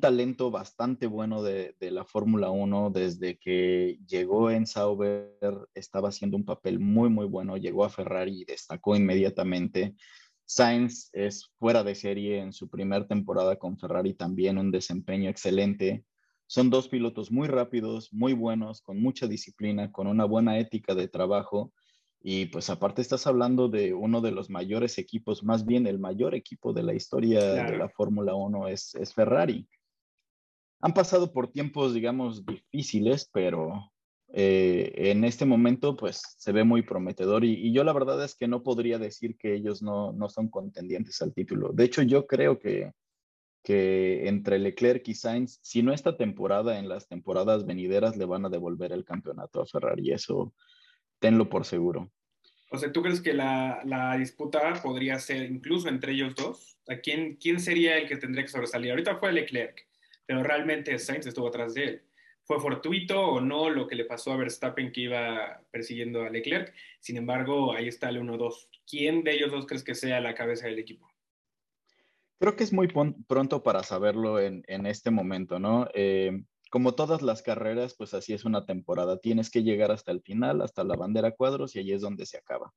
talento 0.00 0.50
bastante 0.50 1.06
bueno 1.06 1.42
de, 1.42 1.74
la 1.80 2.04
Fórmula 2.04 2.50
1 2.50 2.90
desde 2.90 3.36
que 3.38 3.98
llegó 4.06 4.50
en 4.50 4.66
Sauber, 4.66 5.36
estaba 5.74 6.10
haciendo 6.10 6.36
un 6.36 6.44
papel 6.44 6.78
muy, 6.78 7.08
muy 7.08 7.26
bueno, 7.26 7.56
llegó 7.56 7.84
a 7.84 7.90
Ferrari 7.90 8.42
y 8.42 8.44
destacó 8.44 8.94
inmediatamente. 8.94 9.96
Sainz 10.44 11.10
es 11.12 11.50
fuera 11.58 11.82
de 11.82 11.94
serie 11.96 12.38
en 12.38 12.52
su 12.52 12.68
primera 12.68 13.06
temporada 13.08 13.56
con 13.56 13.76
Ferrari, 13.76 14.14
también 14.14 14.58
un 14.58 14.70
desempeño 14.70 15.28
excelente. 15.28 16.04
Son 16.46 16.70
dos 16.70 16.88
pilotos 16.88 17.32
muy 17.32 17.48
rápidos, 17.48 18.12
muy 18.12 18.34
buenos, 18.34 18.82
con 18.82 19.00
mucha 19.00 19.26
disciplina, 19.26 19.90
con 19.90 20.06
una 20.06 20.26
buena 20.26 20.58
ética 20.58 20.94
de 20.94 21.08
trabajo 21.08 21.72
y 22.22 22.46
pues 22.46 22.70
aparte 22.70 23.02
estás 23.02 23.26
hablando 23.26 23.68
de 23.68 23.94
uno 23.94 24.20
de 24.20 24.30
los 24.30 24.48
mayores 24.48 24.98
equipos, 24.98 25.42
más 25.42 25.66
bien 25.66 25.86
el 25.86 25.98
mayor 25.98 26.34
equipo 26.34 26.72
de 26.72 26.84
la 26.84 26.94
historia 26.94 27.64
de 27.64 27.76
la 27.76 27.88
Fórmula 27.88 28.34
1 28.34 28.68
es, 28.68 28.94
es, 28.94 29.12
Ferrari. 29.12 29.68
Han 30.80 30.94
pasado 30.94 31.32
por 31.32 31.50
tiempos, 31.50 31.94
digamos, 31.94 32.46
difíciles, 32.46 33.28
pero 33.32 33.92
eh, 34.28 34.92
en 35.10 35.24
este 35.24 35.44
momento 35.44 35.96
pues 35.96 36.22
se 36.38 36.52
ve 36.52 36.64
muy 36.64 36.82
prometedor 36.82 37.44
y, 37.44 37.72
yo 37.72 37.84
la 37.84 37.92
verdad 37.92 38.24
es 38.24 38.34
que 38.34 38.48
no 38.48 38.62
podría 38.62 38.98
decir 38.98 39.36
que 39.36 39.54
ellos 39.54 39.82
no, 39.82 40.12
no 40.12 40.28
son 40.28 40.48
contendientes 40.48 41.20
al 41.22 41.34
título. 41.34 41.72
De 41.72 41.84
hecho, 41.84 42.02
yo 42.02 42.26
creo 42.26 42.58
que, 42.60 42.92
que 43.64 44.28
entre 44.28 44.60
Leclerc 44.60 45.06
y 45.08 45.14
Sainz, 45.14 45.58
si 45.62 45.82
no 45.82 45.92
esta 45.92 46.16
temporada, 46.16 46.78
en 46.78 46.88
las 46.88 47.08
temporadas 47.08 47.66
venideras 47.66 48.16
le 48.16 48.26
van 48.26 48.46
a 48.46 48.48
devolver 48.48 48.92
el 48.92 49.04
campeonato 49.04 49.60
a 49.60 49.66
Ferrari. 49.66 50.12
Eso 50.12 50.54
tenlo 51.22 51.48
por 51.48 51.64
seguro. 51.64 52.10
O 52.70 52.78
sea, 52.78 52.92
¿tú 52.92 53.02
crees 53.02 53.20
que 53.20 53.32
la, 53.32 54.16
disputa 54.18 54.74
podría 54.82 55.18
ser 55.18 55.50
incluso 55.50 55.88
entre 55.88 56.12
ellos 56.12 56.34
dos? 56.34 56.76
¿A 56.88 56.96
quién, 56.96 57.36
quién 57.36 57.60
sería 57.60 57.96
el 57.96 58.08
que 58.08 58.16
tendría 58.16 58.44
que 58.44 58.50
sobresalir? 58.50 58.90
Ahorita 58.90 59.16
fue 59.16 59.32
Leclerc, 59.32 59.86
pero 60.26 60.42
realmente 60.42 60.98
Sainz 60.98 61.26
estuvo 61.26 61.48
atrás 61.48 61.74
de 61.74 61.84
él. 61.84 62.02
¿Fue 62.44 62.58
fortuito 62.60 63.20
o 63.20 63.40
no 63.40 63.70
lo 63.70 63.86
que 63.86 63.94
le 63.94 64.04
pasó 64.04 64.32
a 64.32 64.36
Verstappen 64.36 64.90
que 64.90 65.02
iba 65.02 65.62
persiguiendo 65.70 66.22
a 66.22 66.30
Leclerc? 66.30 66.74
Sin 66.98 67.16
embargo, 67.16 67.72
ahí 67.72 67.86
está 67.86 68.08
el 68.08 68.20
1-2. 68.20 68.68
¿Quién 68.90 69.22
de 69.22 69.32
ellos 69.32 69.52
dos 69.52 69.66
crees 69.66 69.84
que 69.84 69.94
sea 69.94 70.20
la 70.20 70.34
cabeza 70.34 70.66
del 70.66 70.78
equipo? 70.78 71.08
Creo 72.40 72.56
que 72.56 72.64
es 72.64 72.72
muy 72.72 72.88
pronto 73.28 73.62
para 73.62 73.84
saberlo 73.84 74.40
en, 74.40 74.86
este 74.86 75.12
momento, 75.12 75.60
¿no? 75.60 75.86
Eh, 75.94 76.42
como 76.72 76.94
todas 76.94 77.20
las 77.20 77.42
carreras, 77.42 77.94
pues 77.94 78.14
así 78.14 78.32
es 78.32 78.46
una 78.46 78.64
temporada. 78.64 79.18
Tienes 79.18 79.50
que 79.50 79.62
llegar 79.62 79.90
hasta 79.90 80.10
el 80.10 80.22
final, 80.22 80.62
hasta 80.62 80.84
la 80.84 80.96
bandera 80.96 81.32
cuadros 81.32 81.76
y 81.76 81.80
ahí 81.80 81.92
es 81.92 82.00
donde 82.00 82.24
se 82.24 82.38
acaba. 82.38 82.72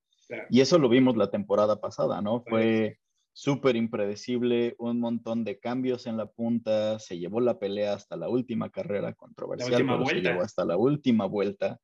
Y 0.49 0.59
eso 0.59 0.77
lo 0.79 0.89
vimos 0.89 1.15
la 1.15 1.31
temporada 1.31 1.79
pasada, 1.79 2.21
¿no? 2.21 2.43
Fue 2.45 2.99
súper 3.31 3.77
impredecible, 3.77 4.75
un 4.79 4.99
montón 4.99 5.45
de 5.45 5.59
cambios 5.59 6.07
en 6.07 6.17
la 6.17 6.25
punta, 6.25 6.99
se 6.99 7.17
llevó 7.17 7.39
la 7.39 7.57
pelea 7.57 7.93
hasta 7.93 8.17
la 8.17 8.27
última 8.27 8.69
carrera 8.69 9.13
controversial, 9.13 9.85
pero 9.85 10.05
se 10.05 10.15
llevó 10.15 10.41
hasta 10.41 10.65
la 10.65 10.75
última 10.75 11.25
vuelta. 11.25 11.79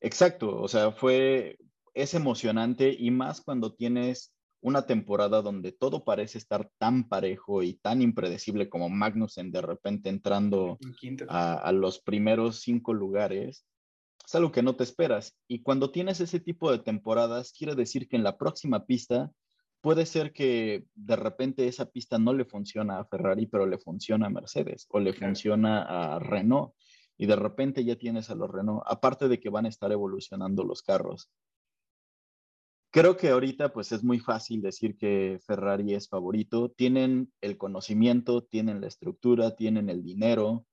Exacto, 0.00 0.60
o 0.60 0.66
sea, 0.66 0.90
fue, 0.90 1.56
es 1.94 2.14
emocionante 2.14 2.96
y 2.98 3.12
más 3.12 3.42
cuando 3.42 3.76
tienes 3.76 4.34
una 4.60 4.86
temporada 4.86 5.40
donde 5.42 5.72
todo 5.72 6.04
parece 6.04 6.38
estar 6.38 6.70
tan 6.78 7.08
parejo 7.08 7.62
y 7.62 7.74
tan 7.74 8.02
impredecible 8.02 8.68
como 8.68 8.88
Magnussen 8.88 9.52
de 9.52 9.62
repente 9.62 10.08
entrando 10.08 10.78
a, 11.28 11.72
los 11.72 12.00
primeros 12.00 12.60
cinco 12.60 12.92
lugares, 12.92 13.64
es 14.24 14.34
algo 14.34 14.50
que 14.52 14.62
no 14.62 14.76
te 14.76 14.84
esperas. 14.84 15.36
Y 15.46 15.62
cuando 15.62 15.90
tienes 15.90 16.20
ese 16.20 16.40
tipo 16.40 16.70
de 16.70 16.80
temporadas, 16.80 17.52
quiere 17.52 17.74
decir 17.74 18.08
que 18.08 18.16
en 18.16 18.24
la 18.24 18.36
próxima 18.36 18.84
pista 18.84 19.30
puede 19.80 20.06
ser 20.06 20.32
que 20.32 20.86
de 20.94 21.16
repente 21.16 21.68
esa 21.68 21.86
pista 21.86 22.18
no 22.18 22.32
le 22.32 22.44
funciona 22.44 22.98
a 22.98 23.04
Ferrari, 23.04 23.46
pero 23.46 23.64
le 23.64 23.78
funciona 23.78 24.26
a 24.26 24.30
Mercedes 24.30 24.86
o 24.90 24.98
le 24.98 25.12
funciona 25.12 25.82
a 25.82 26.18
Renault. 26.18 26.74
Y 27.16 27.26
de 27.26 27.36
repente 27.36 27.84
ya 27.84 27.96
tienes 27.96 28.30
a 28.30 28.34
los 28.34 28.50
Renault, 28.50 28.82
aparte 28.86 29.28
de 29.28 29.40
que 29.40 29.50
van 29.50 29.66
a 29.66 29.68
estar 29.68 29.90
evolucionando 29.92 30.64
los 30.64 30.82
carros. 30.82 31.30
Creo 32.90 33.16
que 33.16 33.28
ahorita 33.28 33.72
pues 33.72 33.92
es 33.92 34.02
muy 34.02 34.18
fácil 34.18 34.62
decir 34.62 34.96
que 34.96 35.38
Ferrari 35.46 35.94
es 35.94 36.08
favorito. 36.08 36.70
Tienen 36.70 37.30
el 37.42 37.58
conocimiento, 37.58 38.44
tienen 38.44 38.80
la 38.80 38.86
estructura, 38.86 39.56
tienen 39.56 39.90
el 39.90 40.02
dinero, 40.02 40.66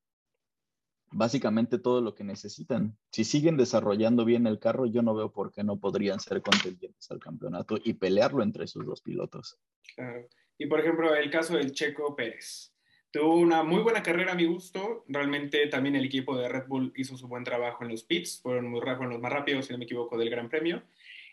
básicamente 1.12 1.78
todo 1.78 2.02
lo 2.02 2.16
que 2.16 2.24
necesitan. 2.24 2.98
Si 3.12 3.24
siguen 3.24 3.58
desarrollando 3.58 4.24
bien 4.24 4.48
el 4.48 4.60
carro, 4.60 4.86
yo 4.86 5.02
no 5.02 5.14
veo 5.14 5.32
por 5.32 5.52
qué 5.52 5.64
no 5.64 5.78
podrían 5.78 6.20
ser 6.20 6.42
contendientes 6.42 7.10
al 7.12 7.20
campeonato 7.20 7.78
y 7.84 7.94
pelearlo 7.94 8.44
entre 8.44 8.66
esos 8.66 8.86
dos 8.86 9.02
pilotos. 9.02 9.60
Claro. 9.96 10.28
Y 10.58 10.68
por 10.68 10.80
ejemplo, 10.80 11.14
el 11.16 11.30
caso 11.30 11.56
del 11.56 11.72
Checo 11.72 12.16
Pérez. 12.16 12.72
Tuvo 13.12 13.38
una 13.38 13.64
muy 13.64 13.82
buena 13.82 14.04
carrera 14.04 14.34
a 14.34 14.36
mi 14.36 14.46
gusto. 14.46 15.06
Realmente 15.08 15.68
también 15.68 15.96
el 15.96 16.04
equipo 16.04 16.38
de 16.38 16.50
Red 16.50 16.68
Bull 16.68 16.92
hizo 16.98 17.16
su 17.16 17.30
buen 17.30 17.46
trabajo 17.46 17.86
en 17.86 17.92
los 17.92 18.04
pits. 18.04 18.42
Fueron 18.42 18.70
muy 18.70 18.82
rápidos, 18.82 19.14
los 19.14 19.22
más 19.22 19.32
rápidos, 19.32 19.66
si 19.66 19.72
no 19.72 19.80
me 19.80 19.86
equivoco, 19.86 20.18
del 20.18 20.30
Gran 20.30 20.50
Premio. 20.50 20.84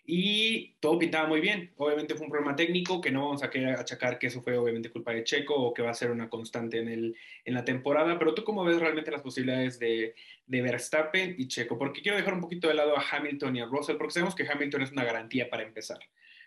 Y 0.05 0.75
todo 0.81 0.99
pintaba 0.99 1.29
muy 1.29 1.41
bien. 1.41 1.73
Obviamente 1.77 2.15
fue 2.15 2.25
un 2.27 2.33
problema 2.33 2.57
técnico 2.57 3.01
que 3.01 3.13
no 3.13 3.25
vamos 3.25 3.43
a 3.43 3.51
querer 3.51 3.77
achacar 3.77 4.19
que 4.19 4.27
eso 4.27 4.43
fue 4.43 4.57
obviamente 4.57 4.91
culpa 4.91 5.13
de 5.13 5.23
Checo 5.23 5.55
o 5.55 5.73
que 5.73 5.83
va 5.83 5.91
a 5.91 5.95
ser 5.95 6.11
una 6.11 6.29
constante 6.29 6.81
en, 6.81 6.89
el, 6.89 7.17
en 7.45 7.55
la 7.55 7.65
temporada, 7.65 8.19
pero 8.19 8.35
tú 8.35 8.43
cómo 8.43 8.65
ves 8.65 8.81
realmente 8.81 9.13
las 9.13 9.23
posibilidades 9.23 9.79
de, 9.79 10.15
de 10.47 10.63
Verstappen 10.63 11.37
y 11.39 11.47
Checo, 11.47 11.79
porque 11.79 12.03
quiero 12.03 12.17
dejar 12.17 12.35
un 12.35 12.41
poquito 12.41 12.69
de 12.69 12.75
lado 12.75 12.97
a 12.97 13.05
Hamilton 13.11 13.57
y 13.57 13.61
a 13.61 13.67
Russell, 13.67 13.97
porque 13.97 14.15
sabemos 14.15 14.35
que 14.35 14.47
Hamilton 14.49 14.83
es 14.83 14.93
una 14.93 15.05
garantía 15.05 15.49
para 15.49 15.63
empezar. 15.63 16.01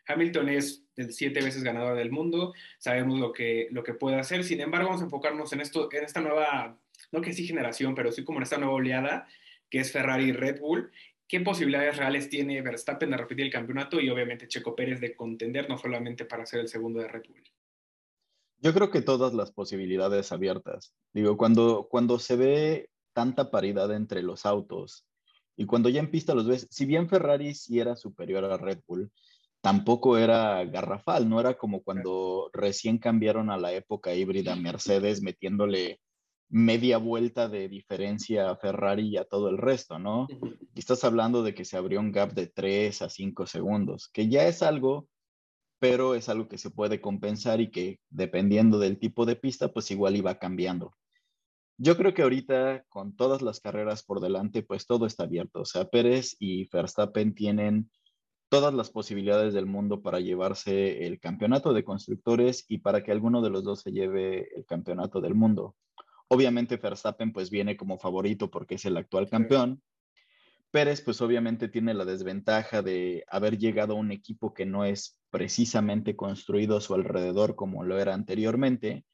Hamilton 0.07 0.49
es 0.49 0.83
el 0.97 1.13
siete 1.13 1.41
veces 1.41 1.63
ganador 1.63 1.97
del 1.97 2.11
mundo, 2.11 2.53
sabemos 2.77 3.19
lo 3.19 3.31
que, 3.31 3.67
lo 3.71 3.83
que 3.83 3.93
puede 3.93 4.17
hacer, 4.17 4.43
sin 4.43 4.61
embargo 4.61 4.89
vamos 4.89 5.01
a 5.01 5.05
enfocarnos 5.05 5.51
en, 5.53 5.61
esto, 5.61 5.89
en 5.91 6.03
esta 6.03 6.21
nueva, 6.21 6.77
no 7.11 7.21
que 7.21 7.33
sí 7.33 7.47
generación, 7.47 7.95
pero 7.95 8.11
sí 8.11 8.23
como 8.23 8.39
en 8.39 8.43
esta 8.43 8.57
nueva 8.57 8.73
oleada 8.73 9.27
que 9.69 9.79
es 9.79 9.91
Ferrari 9.91 10.25
y 10.25 10.31
Red 10.31 10.59
Bull, 10.59 10.91
¿qué 11.27 11.41
posibilidades 11.41 11.97
reales 11.97 12.29
tiene 12.29 12.61
Verstappen 12.61 13.11
de 13.11 13.17
repetir 13.17 13.45
el 13.45 13.51
campeonato 13.51 13.99
y 13.99 14.09
obviamente 14.09 14.47
Checo 14.47 14.75
Pérez 14.75 14.99
de 14.99 15.15
contender 15.15 15.69
no 15.69 15.77
solamente 15.77 16.25
para 16.25 16.45
ser 16.45 16.61
el 16.61 16.67
segundo 16.67 16.99
de 16.99 17.07
Red 17.07 17.23
Bull? 17.27 17.43
Yo 18.59 18.73
creo 18.73 18.89
que 18.89 19.01
todas 19.01 19.33
las 19.33 19.51
posibilidades 19.51 20.31
abiertas. 20.31 20.93
Digo, 21.13 21.37
cuando, 21.37 21.87
cuando 21.89 22.19
se 22.19 22.35
ve 22.35 22.89
tanta 23.13 23.51
paridad 23.51 23.93
entre 23.93 24.23
los 24.23 24.45
autos 24.45 25.05
y 25.55 25.65
cuando 25.65 25.89
ya 25.89 25.99
en 25.99 26.11
pista 26.11 26.35
los 26.35 26.47
ves, 26.47 26.67
si 26.69 26.85
bien 26.85 27.09
Ferrari 27.09 27.53
sí 27.53 27.79
era 27.79 27.95
superior 27.95 28.43
a 28.45 28.57
Red 28.57 28.79
Bull, 28.87 29.11
tampoco 29.61 30.17
era 30.17 30.63
garrafal, 30.65 31.27
no 31.27 31.39
era 31.39 31.55
como 31.55 31.81
cuando 31.81 32.49
recién 32.53 32.97
cambiaron 32.97 33.49
a 33.49 33.57
la 33.57 33.73
época 33.73 34.13
híbrida 34.13 34.55
Mercedes 34.55 35.21
metiéndole 35.21 35.99
media 36.49 36.97
vuelta 36.97 37.49
de 37.49 37.67
diferencia 37.67 38.49
a 38.49 38.55
Ferrari 38.55 39.07
y 39.07 39.17
a 39.17 39.25
todo 39.25 39.49
el 39.49 39.57
resto, 39.57 39.99
¿no? 39.99 40.27
Y 40.73 40.79
estás 40.79 41.03
hablando 41.03 41.43
de 41.43 41.53
que 41.53 41.65
se 41.65 41.77
abrió 41.77 41.99
un 41.99 42.11
gap 42.11 42.33
de 42.33 42.47
3 42.47 43.01
a 43.01 43.09
5 43.09 43.45
segundos, 43.47 44.09
que 44.09 44.29
ya 44.29 44.47
es 44.47 44.61
algo, 44.61 45.07
pero 45.79 46.15
es 46.15 46.29
algo 46.29 46.47
que 46.47 46.57
se 46.57 46.69
puede 46.69 47.01
compensar 47.01 47.61
y 47.61 47.71
que 47.71 47.99
dependiendo 48.09 48.79
del 48.79 48.99
tipo 48.99 49.25
de 49.25 49.35
pista, 49.35 49.73
pues 49.73 49.91
igual 49.91 50.15
iba 50.15 50.39
cambiando. 50.39 50.95
Yo 51.77 51.97
creo 51.97 52.13
que 52.13 52.21
ahorita 52.21 52.85
con 52.87 53.15
todas 53.15 53.41
las 53.41 53.59
carreras 53.59 54.03
por 54.03 54.21
delante, 54.21 54.63
pues 54.63 54.85
todo 54.85 55.05
está 55.05 55.23
abierto. 55.23 55.61
O 55.61 55.65
sea, 55.65 55.89
Pérez 55.89 56.37
y 56.39 56.69
Verstappen 56.69 57.35
tienen 57.35 57.89
todas 58.49 58.73
las 58.73 58.89
posibilidades 58.89 59.53
del 59.53 59.65
mundo 59.65 60.01
para 60.01 60.21
llevarse 60.21 61.05
el 61.05 61.19
campeonato 61.19 61.73
de 61.73 61.83
constructores 61.83 62.63
y 62.69 62.77
para 62.77 63.03
que 63.03 63.11
alguno 63.11 63.41
de 63.41 63.49
los 63.49 63.65
dos 63.65 63.81
se 63.81 63.91
lleve 63.91 64.55
el 64.55 64.65
campeonato 64.65 65.19
del 65.19 65.35
mundo. 65.35 65.75
Obviamente 66.35 66.75
Verstappen 66.75 67.31
pues 67.31 67.49
viene 67.49 67.77
como 67.77 67.97
favorito 67.97 68.51
porque 68.51 68.75
es 68.75 68.83
el 68.83 68.97
actual 68.97 69.29
campeón. 69.29 69.81
Pérez 70.69 70.99
pues 70.99 71.21
obviamente 71.21 71.69
tiene 71.69 71.93
la 71.93 72.03
desventaja 72.03 72.81
de 72.81 73.23
haber 73.29 73.57
llegado 73.57 73.93
a 73.93 73.97
un 73.97 74.11
equipo 74.11 74.53
que 74.53 74.65
no 74.65 74.83
es 74.83 75.17
precisamente 75.29 76.17
construido 76.17 76.75
a 76.75 76.81
su 76.81 76.93
alrededor 76.93 77.55
como 77.55 77.85
lo 77.85 77.97
era 77.97 78.13
anteriormente. 78.13 79.05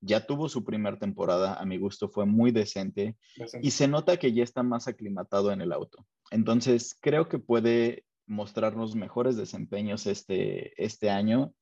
Ya 0.00 0.24
tuvo 0.24 0.48
su 0.48 0.64
primera 0.64 0.98
temporada, 0.98 1.60
a 1.60 1.66
mi 1.66 1.76
gusto 1.76 2.08
fue 2.08 2.24
muy 2.24 2.50
decente 2.50 3.18
y 3.60 3.72
se 3.72 3.86
nota 3.86 4.16
que 4.16 4.32
ya 4.32 4.42
está 4.42 4.62
más 4.62 4.88
aclimatado 4.88 5.52
en 5.52 5.60
el 5.60 5.72
auto. 5.72 6.06
Entonces 6.30 6.96
creo 6.98 7.28
que 7.28 7.38
puede 7.38 8.06
mostrarnos 8.26 8.94
mejores 8.94 9.36
desempeños 9.36 10.06
este, 10.06 10.72
este 10.82 11.10
año 11.10 11.52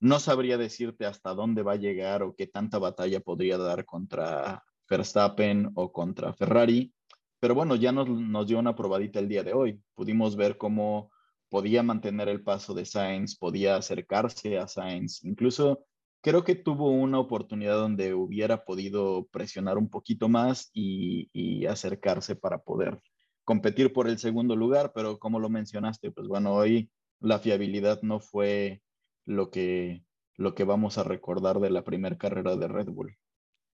no 0.00 0.18
sabría 0.20 0.58
decirte 0.58 1.06
hasta 1.06 1.34
dónde 1.34 1.62
va 1.62 1.72
a 1.72 1.76
llegar 1.76 2.22
o 2.22 2.34
qué 2.34 2.46
tanta 2.46 2.78
batalla 2.78 3.20
podría 3.20 3.58
dar 3.58 3.84
contra 3.84 4.64
Verstappen 4.88 5.70
o 5.74 5.92
contra 5.92 6.32
Ferrari, 6.32 6.92
pero 7.40 7.54
bueno, 7.54 7.76
ya 7.76 7.92
nos, 7.92 8.46
dio 8.46 8.58
una 8.58 8.74
probadita 8.74 9.18
el 9.20 9.28
día 9.28 9.44
de 9.44 9.52
hoy. 9.52 9.80
Pudimos 9.94 10.36
ver 10.36 10.58
cómo 10.58 11.10
podía 11.48 11.82
mantener 11.82 12.28
el 12.28 12.42
paso 12.42 12.74
de 12.74 12.84
Sainz, 12.84 13.36
podía 13.36 13.76
acercarse 13.76 14.58
a 14.58 14.66
Sainz, 14.66 15.24
incluso 15.24 15.84
creo 16.20 16.44
que 16.44 16.56
tuvo 16.56 16.90
una 16.90 17.20
oportunidad 17.20 17.76
donde 17.76 18.12
hubiera 18.12 18.64
podido 18.64 19.26
presionar 19.30 19.78
un 19.78 19.88
poquito 19.88 20.28
más 20.28 20.70
y, 20.74 21.64
acercarse 21.66 22.34
para 22.34 22.58
poder 22.58 22.98
competir 23.44 23.92
por 23.92 24.08
el 24.08 24.18
segundo 24.18 24.56
lugar, 24.56 24.92
pero 24.94 25.18
como 25.18 25.38
lo 25.38 25.48
mencionaste, 25.50 26.10
pues 26.10 26.26
bueno, 26.28 26.54
hoy 26.54 26.90
la 27.20 27.38
fiabilidad 27.38 28.00
no 28.02 28.20
fue 28.20 28.82
lo 29.28 29.50
que, 29.50 30.02
lo 30.36 30.54
que 30.54 30.64
vamos 30.64 30.96
a 30.96 31.04
recordar 31.04 31.60
de 31.60 31.70
la 31.70 31.84
primera 31.84 32.16
carrera 32.16 32.56
de 32.56 32.66
Red 32.66 32.86
Bull. 32.86 33.16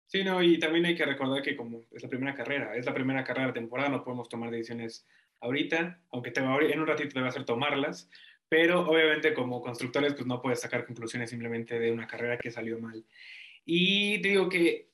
Sí, 0.08 0.24
no, 0.24 0.42
y 0.42 0.58
también 0.60 0.86
hay 0.86 0.96
que 0.96 1.06
recordar 1.06 1.42
que 1.42 1.56
como 1.56 1.82
es 1.92 2.02
la 2.02 2.10
primera 2.10 2.34
carrera, 2.34 2.76
es 2.76 2.86
la 2.86 2.94
primera 2.94 3.24
carrera 3.24 3.48
de 3.48 3.54
temporada, 3.54 3.90
no 3.90 4.04
podemos 4.04 4.30
tomar 4.30 4.50
decisiones 4.50 5.06
ahorita, 5.42 6.02
aunque 6.12 6.32
te, 6.32 6.40
en 6.40 6.80
un 6.80 6.88
ratito 6.88 7.14
te 7.14 7.20
va 7.20 7.28
a 7.28 7.30
hacer 7.30 7.46
tomarlas, 7.46 8.10
pero 8.48 8.82
obviamente 8.90 9.34
como 9.34 9.62
constructores 9.62 10.14
pues 10.14 10.26
no 10.26 10.42
puedes 10.42 10.62
sacar 10.62 10.86
conclusiones 10.86 11.30
simplemente 11.30 11.80
de 11.80 11.92
una 11.92 12.08
carrera 12.08 12.38
que 12.38 12.52
salió 12.52 12.80
mal. 12.80 13.06
Y 13.66 14.18
digo 14.22 14.48
que 14.48 14.90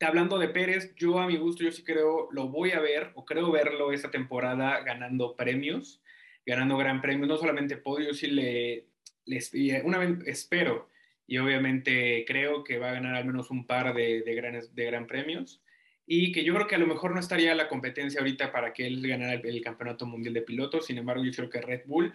hablando 0.00 0.38
de 0.38 0.48
Pérez, 0.48 0.94
yo 0.96 1.18
a 1.18 1.26
mi 1.26 1.36
gusto, 1.36 1.64
yo 1.64 1.72
sí 1.72 1.82
creo, 1.82 2.28
lo 2.30 2.48
voy 2.48 2.72
a 2.72 2.80
ver, 2.80 3.12
o 3.14 3.24
creo 3.24 3.50
verlo 3.50 3.92
esta 3.92 4.10
temporada 4.10 4.80
ganando 4.80 5.34
premios, 5.34 6.02
ganando 6.44 6.76
gran 6.76 7.00
premio, 7.00 7.26
no 7.26 7.36
solamente 7.38 7.76
podio, 7.78 8.12
sí 8.12 8.28
le, 8.28 8.88
les, 9.28 9.52
una 9.84 9.98
vez 9.98 10.18
espero 10.26 10.88
y 11.26 11.38
obviamente 11.38 12.24
creo 12.26 12.64
que 12.64 12.78
va 12.78 12.90
a 12.90 12.94
ganar 12.94 13.14
al 13.14 13.26
menos 13.26 13.50
un 13.50 13.66
par 13.66 13.94
de, 13.94 14.22
de, 14.22 14.34
grandes, 14.34 14.74
de 14.74 14.84
gran 14.86 15.06
premios 15.06 15.62
y 16.06 16.32
que 16.32 16.42
yo 16.42 16.54
creo 16.54 16.66
que 16.66 16.74
a 16.74 16.78
lo 16.78 16.86
mejor 16.86 17.12
no 17.12 17.20
estaría 17.20 17.54
la 17.54 17.68
competencia 17.68 18.20
ahorita 18.20 18.50
para 18.50 18.72
que 18.72 18.86
él 18.86 19.06
ganara 19.06 19.34
el, 19.34 19.60
campeonato 19.60 20.06
mundial 20.06 20.32
de 20.32 20.40
pilotos, 20.40 20.86
sin 20.86 20.96
embargo 20.96 21.22
yo 21.22 21.32
creo 21.32 21.50
que 21.50 21.60
Red 21.60 21.82
Bull 21.84 22.12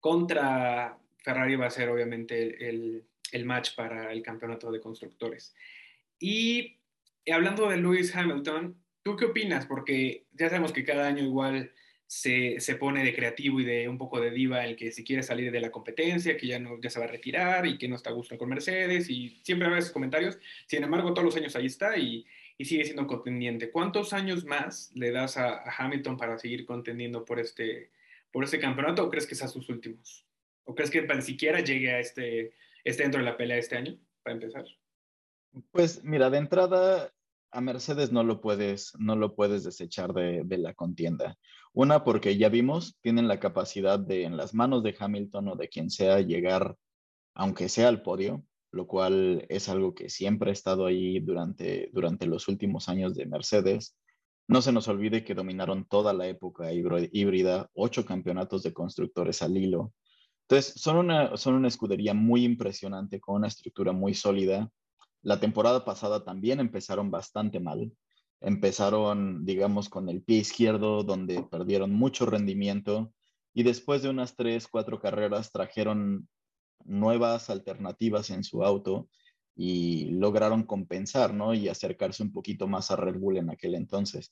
contra 0.00 0.98
Ferrari 1.18 1.54
va 1.56 1.66
a 1.66 1.70
ser 1.70 1.90
obviamente 1.90 2.68
el, 2.68 3.04
el 3.32 3.44
match 3.44 3.74
para 3.74 4.12
el 4.12 4.22
campeonato 4.22 4.72
de 4.72 4.80
constructores. 4.80 5.54
Y 6.18 6.78
hablando 7.30 7.68
de 7.68 7.76
Lewis 7.76 8.16
Hamilton, 8.16 8.76
¿tú 9.02 9.14
qué 9.16 9.26
opinas? 9.26 9.66
Porque 9.66 10.24
ya 10.32 10.48
sabemos 10.48 10.72
que 10.72 10.84
cada 10.84 11.06
año 11.06 11.22
igual 11.22 11.70
se, 12.14 12.60
se, 12.60 12.76
pone 12.76 13.02
de 13.02 13.12
creativo 13.12 13.58
y 13.58 13.64
de 13.64 13.88
un 13.88 13.98
poco 13.98 14.20
de 14.20 14.30
diva 14.30 14.64
el 14.64 14.76
que 14.76 14.92
si 14.92 15.02
quiere 15.02 15.24
salir 15.24 15.50
de 15.50 15.60
la 15.60 15.72
competencia, 15.72 16.36
que 16.36 16.46
ya, 16.46 16.60
no, 16.60 16.80
ya 16.80 16.88
se 16.88 17.00
va 17.00 17.06
a 17.06 17.08
retirar 17.08 17.66
y 17.66 17.76
que 17.76 17.88
no 17.88 17.96
está 17.96 18.10
a 18.10 18.12
gusto 18.12 18.38
con 18.38 18.48
Mercedes 18.48 19.10
y 19.10 19.40
siempre 19.42 19.66
hay 19.66 19.80
esos 19.80 19.90
comentarios. 19.90 20.38
Sin 20.68 20.84
embargo, 20.84 21.12
todos 21.12 21.24
los 21.24 21.36
años 21.36 21.56
ahí 21.56 21.66
está 21.66 21.98
y, 21.98 22.24
y 22.56 22.66
sigue 22.66 22.84
siendo 22.84 23.08
contendiente. 23.08 23.72
¿Cuántos 23.72 24.12
años 24.12 24.44
más 24.44 24.92
le 24.94 25.10
das 25.10 25.36
a, 25.36 25.64
Hamilton 25.76 26.16
para 26.16 26.38
seguir 26.38 26.64
contendiendo 26.64 27.24
por 27.24 27.40
este, 27.40 27.90
por 28.30 28.44
este 28.44 28.60
campeonato 28.60 29.04
o 29.04 29.10
crees 29.10 29.26
que 29.26 29.34
sean 29.34 29.50
sus 29.50 29.68
últimos? 29.68 30.24
¿O 30.62 30.74
crees 30.76 30.92
que 30.92 31.02
ni 31.02 31.22
siquiera 31.22 31.60
llegue 31.60 31.90
a 31.90 31.98
este, 31.98 32.52
este 32.84 33.02
dentro 33.02 33.18
de 33.18 33.26
la 33.26 33.36
pelea 33.36 33.58
este 33.58 33.76
año, 33.76 33.98
para 34.22 34.34
empezar? 34.34 34.64
Pues 35.72 36.04
mira, 36.04 36.30
de 36.30 36.38
entrada 36.38 37.12
a 37.54 37.60
Mercedes 37.60 38.10
no 38.12 38.24
lo 38.24 38.40
puedes, 38.40 38.92
no 38.98 39.14
lo 39.16 39.34
puedes 39.34 39.62
desechar 39.64 40.12
de, 40.12 40.42
de, 40.44 40.58
la 40.58 40.74
contienda. 40.74 41.38
Una, 41.72 42.02
porque 42.02 42.36
ya 42.36 42.48
vimos, 42.48 42.98
tienen 43.00 43.28
la 43.28 43.38
capacidad 43.38 43.98
de 43.98 44.24
en 44.24 44.36
las 44.36 44.54
manos 44.54 44.82
de 44.82 44.94
Hamilton 44.98 45.48
o 45.48 45.56
de 45.56 45.68
quien 45.68 45.88
sea 45.88 46.20
llegar, 46.20 46.76
aunque 47.34 47.68
sea 47.68 47.88
al 47.88 48.02
podio, 48.02 48.44
lo 48.72 48.86
cual 48.88 49.46
es 49.48 49.68
algo 49.68 49.94
que 49.94 50.10
siempre 50.10 50.50
ha 50.50 50.52
estado 50.52 50.86
ahí 50.86 51.20
durante, 51.20 51.90
durante 51.92 52.26
los 52.26 52.48
últimos 52.48 52.88
años 52.88 53.14
de 53.14 53.26
Mercedes. 53.26 53.96
No 54.48 54.60
se 54.60 54.72
nos 54.72 54.88
olvide 54.88 55.24
que 55.24 55.34
dominaron 55.34 55.86
toda 55.86 56.12
la 56.12 56.26
época 56.26 56.70
híbrida, 56.72 57.70
ocho 57.72 58.04
campeonatos 58.04 58.64
de 58.64 58.72
constructores 58.72 59.42
al 59.42 59.56
hilo. 59.56 59.92
Entonces, 60.42 60.74
son 60.76 60.96
una, 60.96 61.36
son 61.36 61.54
una 61.54 61.68
escudería 61.68 62.12
muy 62.14 62.44
impresionante, 62.44 63.20
con 63.20 63.36
una 63.36 63.46
estructura 63.46 63.92
muy 63.92 64.12
sólida 64.12 64.70
la 65.24 65.40
temporada 65.40 65.84
pasada 65.84 66.22
también 66.22 66.60
empezaron 66.60 67.10
bastante 67.10 67.58
mal. 67.58 67.90
Empezaron, 68.40 69.44
digamos, 69.46 69.88
con 69.88 70.08
el 70.10 70.22
pie 70.22 70.38
izquierdo, 70.38 71.02
donde 71.02 71.42
perdieron 71.42 71.92
mucho 71.92 72.26
rendimiento 72.26 73.12
y 73.54 73.62
después 73.62 74.02
de 74.02 74.10
unas 74.10 74.36
tres, 74.36 74.68
cuatro 74.68 75.00
carreras 75.00 75.50
trajeron 75.50 76.28
nuevas 76.84 77.48
alternativas 77.48 78.28
en 78.28 78.44
su 78.44 78.62
auto 78.62 79.08
y 79.56 80.10
lograron 80.10 80.64
compensar, 80.64 81.32
¿no? 81.32 81.54
Y 81.54 81.68
acercarse 81.68 82.22
un 82.22 82.32
poquito 82.32 82.66
más 82.66 82.90
a 82.90 82.96
Red 82.96 83.18
Bull 83.18 83.38
en 83.38 83.50
aquel 83.50 83.76
entonces. 83.76 84.30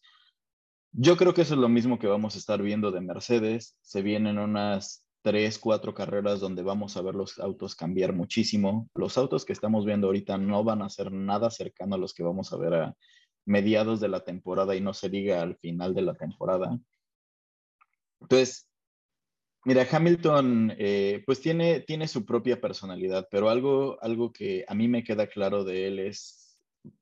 Yo 0.91 1.17
creo 1.17 1.33
que 1.33 1.43
eso 1.43 1.55
es 1.55 1.61
lo 1.61 1.71
mismo 1.71 1.99
que 1.99 2.07
vamos 2.07 2.35
a 2.35 2.39
estar 2.39 2.61
viendo 2.61 2.91
de 2.91 3.01
Mercedes. 3.01 3.79
Se 3.81 4.03
vienen 4.03 4.39
unas 4.39 5.07
tres, 5.23 5.59
cuatro 5.59 5.95
carreras 5.95 6.41
donde 6.41 6.63
vamos 6.63 6.97
a 6.97 7.03
ver 7.03 7.15
los 7.15 7.39
autos 7.39 7.75
cambiar 7.75 8.13
muchísimo. 8.13 8.91
Los 8.95 9.17
autos 9.17 9.45
que 9.45 9.53
estamos 9.53 9.87
viendo 9.87 10.09
ahorita 10.09 10.37
no 10.37 10.65
van 10.65 10.83
a 10.83 10.89
ser 10.89 11.13
nada 11.13 11.51
cercano 11.51 11.95
a 11.95 11.99
los 11.99 12.13
que 12.13 12.25
vamos 12.25 12.53
a 12.53 12.57
ver 12.57 12.75
a 12.75 12.97
mediados 13.47 14.01
de 14.01 14.09
la 14.09 14.25
temporada 14.25 14.77
y 14.77 14.81
no 14.81 14.93
se 14.93 15.09
diga 15.09 15.41
al 15.43 15.57
final 15.57 15.95
de 15.95 16.03
la 16.03 16.15
temporada. 16.15 16.79
Entonces, 18.21 18.69
mira, 19.65 19.87
Hamilton 19.91 20.75
eh, 20.79 21.23
pues 21.25 21.41
tiene, 21.41 21.81
tiene 21.81 22.09
su 22.09 22.25
propia 22.25 22.61
personalidad, 22.61 23.29
pero 23.31 23.49
algo, 23.49 23.99
algo 24.03 24.33
que 24.33 24.65
a 24.69 24.75
mí 24.75 24.89
me 24.89 25.05
queda 25.05 25.27
claro 25.29 25.65
de 25.65 25.87
él 25.87 25.99
es, 26.01 26.59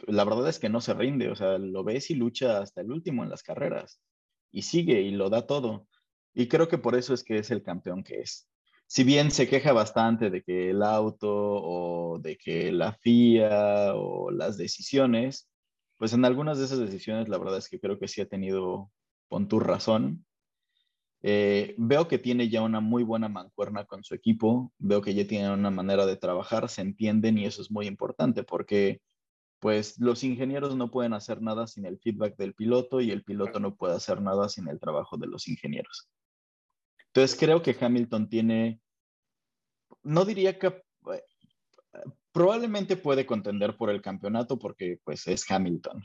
la 0.07 0.25
verdad 0.25 0.49
es 0.49 0.59
que 0.59 0.69
no 0.69 0.81
se 0.81 0.95
rinde, 0.95 1.31
o 1.31 1.37
sea, 1.37 1.59
lo 1.59 1.85
ves 1.85 2.11
y 2.11 2.15
lucha 2.15 2.61
hasta 2.61 2.83
el 2.83 2.91
último 2.91 3.23
en 3.23 3.31
las 3.31 3.43
carreras 3.43 4.01
y 4.53 4.63
sigue 4.63 5.01
y 5.01 5.11
lo 5.11 5.31
da 5.31 5.47
todo 5.47 5.87
Y 6.35 6.49
creo 6.49 6.69
que 6.69 6.79
por 6.79 6.95
eso 6.95 7.15
es 7.15 7.25
que 7.25 7.39
es 7.39 7.51
el 7.51 7.63
campeón 7.63 8.03
que 8.05 8.21
es. 8.21 8.49
Si 8.87 9.05
bien 9.05 9.31
se 9.31 9.49
queja 9.49 9.73
bastante 9.73 10.31
de 10.31 10.43
que 10.43 10.71
el 10.71 10.83
auto 10.83 11.29
o 11.31 12.19
de 12.19 12.37
que 12.37 12.73
la 12.73 12.93
FIA 12.93 13.95
o 13.95 14.31
las 14.31 14.57
decisiones, 14.57 15.49
pues 15.97 16.13
en 16.13 16.25
algunas 16.25 16.59
de 16.59 16.65
esas 16.65 16.81
decisiones 16.81 17.29
la 17.29 17.39
verdad 17.39 17.59
es 17.59 17.69
que 17.69 17.79
creo 17.79 17.99
que 17.99 18.09
sí 18.09 18.21
ha 18.21 18.27
tenido 18.27 18.91
con 19.29 19.49
tu 19.49 19.61
razón. 19.61 20.27
Eh, 21.23 21.75
veo 21.79 22.09
que 22.09 22.19
tiene 22.19 22.49
ya 22.49 22.63
una 22.63 22.81
muy 22.81 23.05
buena 23.05 23.29
mancuerna 23.29 23.85
con 23.85 24.03
su 24.03 24.15
equipo, 24.15 24.73
veo 24.79 25.03
que 25.03 25.15
ya 25.15 25.27
tienen 25.27 25.53
una 25.53 25.71
manera 25.71 26.07
de 26.07 26.17
trabajar, 26.17 26.69
se 26.69 26.81
entienden 26.81 27.39
y 27.39 27.45
eso 27.45 27.63
es 27.63 27.71
muy 27.71 27.87
importante 27.87 28.43
porque 28.43 29.01
pues 29.61 30.01
los 30.01 30.25
ingenieros 30.25 30.75
no 30.75 30.91
pueden 30.91 31.13
hacer 31.13 31.43
nada 31.43 31.67
sin 31.67 31.85
el 31.85 31.99
feedback 32.01 32.37
del 32.37 32.55
piloto 32.55 33.01
y 33.01 33.11
el 33.11 33.23
piloto 33.23 33.61
no 33.61 33.77
puede 33.77 33.95
hacer 33.95 34.21
nada 34.23 34.49
sin 34.49 34.69
el 34.69 34.81
trabajo 34.81 35.19
de 35.19 35.27
los 35.27 35.47
ingenieros. 35.47 36.09
Entonces 37.13 37.39
creo 37.39 37.61
que 37.63 37.77
Hamilton 37.79 38.29
tiene, 38.29 38.81
no 40.03 40.25
diría 40.25 40.59
que 40.59 40.69
eh, 40.69 41.23
probablemente 42.33 42.97
puede 42.97 43.27
contender 43.27 43.77
por 43.77 43.91
el 43.91 44.01
campeonato 44.01 44.59
porque 44.59 45.01
pues 45.05 45.27
es 45.27 45.51
Hamilton. 45.51 46.05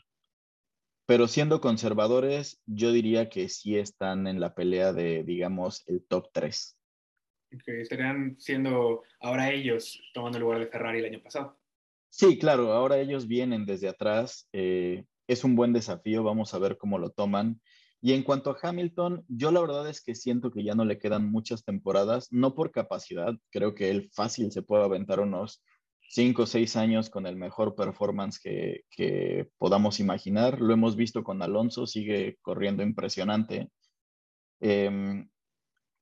Pero 1.05 1.27
siendo 1.27 1.61
conservadores, 1.61 2.59
yo 2.65 2.91
diría 2.91 3.29
que 3.29 3.47
sí 3.49 3.77
están 3.77 4.25
en 4.25 4.39
la 4.39 4.55
pelea 4.55 4.91
de, 4.91 5.23
digamos, 5.23 5.87
el 5.87 6.03
top 6.03 6.29
3. 6.33 6.79
Que 7.63 7.81
estarían 7.81 8.35
siendo 8.39 9.03
ahora 9.19 9.51
ellos 9.51 10.01
tomando 10.15 10.39
el 10.39 10.43
lugar 10.43 10.59
de 10.59 10.67
Ferrari 10.67 10.99
el 10.99 11.05
año 11.05 11.21
pasado. 11.21 11.59
Sí, 12.09 12.39
claro, 12.39 12.73
ahora 12.73 12.97
ellos 12.97 13.27
vienen 13.27 13.67
desde 13.67 13.87
atrás. 13.87 14.49
Eh, 14.51 15.05
es 15.27 15.43
un 15.43 15.55
buen 15.55 15.73
desafío, 15.73 16.23
vamos 16.23 16.53
a 16.53 16.59
ver 16.59 16.77
cómo 16.77 16.97
lo 16.97 17.11
toman. 17.11 17.61
Y 18.01 18.13
en 18.13 18.23
cuanto 18.23 18.51
a 18.51 18.57
Hamilton, 18.61 19.25
yo 19.27 19.51
la 19.51 19.61
verdad 19.61 19.89
es 19.89 20.01
que 20.01 20.15
siento 20.15 20.51
que 20.51 20.63
ya 20.63 20.75
no 20.75 20.85
le 20.85 20.99
quedan 20.99 21.31
muchas 21.31 21.63
temporadas, 21.63 22.27
no 22.31 22.53
por 22.53 22.71
capacidad, 22.71 23.33
creo 23.49 23.73
que 23.73 23.89
él 23.89 24.09
fácil 24.13 24.51
se 24.51 24.61
puede 24.61 24.83
aventar 24.83 25.19
unos 25.19 25.63
cinco 26.09 26.43
o 26.43 26.45
seis 26.45 26.75
años 26.75 27.09
con 27.09 27.25
el 27.25 27.35
mejor 27.35 27.75
performance 27.75 28.39
que, 28.39 28.81
que, 28.89 29.49
podamos 29.57 29.99
imaginar. 29.99 30.61
Lo 30.61 30.73
hemos 30.73 30.95
visto 30.95 31.23
con 31.23 31.41
Alonso, 31.41 31.87
sigue 31.87 32.37
corriendo 32.41 32.83
impresionante. 32.83 33.69
Em, 34.59 35.27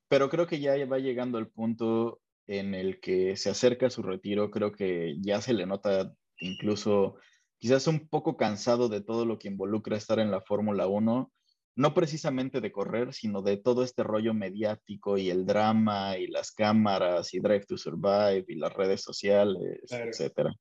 pero 0.08 0.30
creo 0.30 0.46
que 0.48 0.60
ya 0.60 0.74
va 0.86 1.00
llegando 1.00 1.38
el 1.40 1.50
punto 1.50 2.22
en 2.48 2.76
el 2.76 3.00
que 3.00 3.36
se 3.36 3.50
acerca 3.50 3.88
a 3.88 3.90
su 3.90 4.04
retiro, 4.04 4.52
creo 4.52 4.72
que 4.72 5.16
ya 5.22 5.42
se 5.42 5.54
le 5.54 5.66
nota 5.66 6.14
incluso 6.40 7.16
quizás 7.58 7.88
un 7.88 8.08
poco 8.10 8.36
cansado 8.36 8.90
de 8.90 9.02
todo 9.02 9.26
lo 9.26 9.40
que 9.40 9.48
involucra 9.48 9.98
estar 9.98 10.20
en 10.20 10.32
la 10.32 10.42
Fórmula 10.42 10.88
1, 10.88 11.32
no 11.76 11.94
precisamente 11.94 12.62
de 12.62 12.72
correr, 12.72 13.14
sino 13.14 13.42
de 13.42 13.58
todo 13.58 13.84
este 13.84 14.04
rollo 14.04 14.34
mediático 14.34 15.18
y 15.18 15.30
el 15.30 15.46
drama 15.46 16.18
y 16.18 16.28
las 16.28 16.52
cámaras 16.52 17.34
y 17.34 17.40
Drive 17.40 17.66
to 17.66 17.78
Survive 17.78 18.46
y 18.48 18.56
las 18.56 18.74
redes 18.74 19.02
sociales, 19.02 19.80
etcétera. 19.90 20.54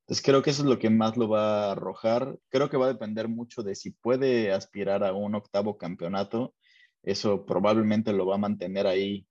Entonces 0.00 0.24
creo 0.24 0.42
que 0.42 0.50
eso 0.50 0.62
es 0.62 0.68
lo 0.68 0.78
que 0.78 0.90
más 0.90 1.16
lo 1.16 1.28
va 1.28 1.66
a 1.66 1.72
arrojar. 1.72 2.36
Creo 2.48 2.68
que 2.68 2.76
va 2.76 2.86
a 2.86 2.92
depender 2.92 3.28
mucho 3.28 3.62
de 3.62 3.74
si 3.74 3.92
puede 3.92 4.52
aspirar 4.52 5.04
a 5.04 5.12
un 5.12 5.34
octavo 5.34 5.78
campeonato. 5.78 6.54
Eso 7.02 7.46
probablemente 7.46 8.12
lo 8.12 8.26
va 8.26 8.34
a 8.34 8.38
mantener 8.38 8.86
ahí 8.86 9.26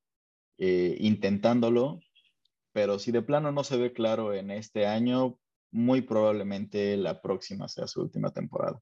eh, 0.58 0.98
intentándolo, 1.00 2.00
pero 2.74 3.00
si 3.00 3.12
de 3.12 3.22
plano 3.22 3.52
no 3.52 3.64
se 3.64 3.78
ve 3.78 3.94
claro 3.94 4.34
en 4.34 4.52
este 4.52 4.86
año, 4.86 5.38
muy 5.72 6.02
probablemente 6.02 6.98
la 6.98 7.22
próxima 7.22 7.68
sea 7.68 7.88
su 7.88 8.02
última 8.02 8.32
temporada. 8.32 8.80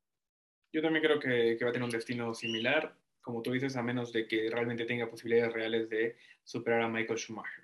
Yo 0.72 0.82
también 0.82 1.04
creo 1.04 1.20
que, 1.20 1.56
que 1.58 1.64
va 1.64 1.70
a 1.70 1.74
tener 1.74 1.86
un 1.86 1.92
destino 1.92 2.34
similar, 2.34 2.96
como 3.22 3.42
tú 3.42 3.52
dices, 3.52 3.76
a 3.76 3.84
menos 3.84 4.12
de 4.14 4.28
que 4.28 4.50
realmente 4.50 4.86
tenga 4.86 5.10
posibilidades 5.10 5.54
reales 5.54 5.90
de 5.90 6.16
superar 6.44 6.82
a 6.82 6.88
Michael 6.88 7.20
Schumacher. 7.20 7.64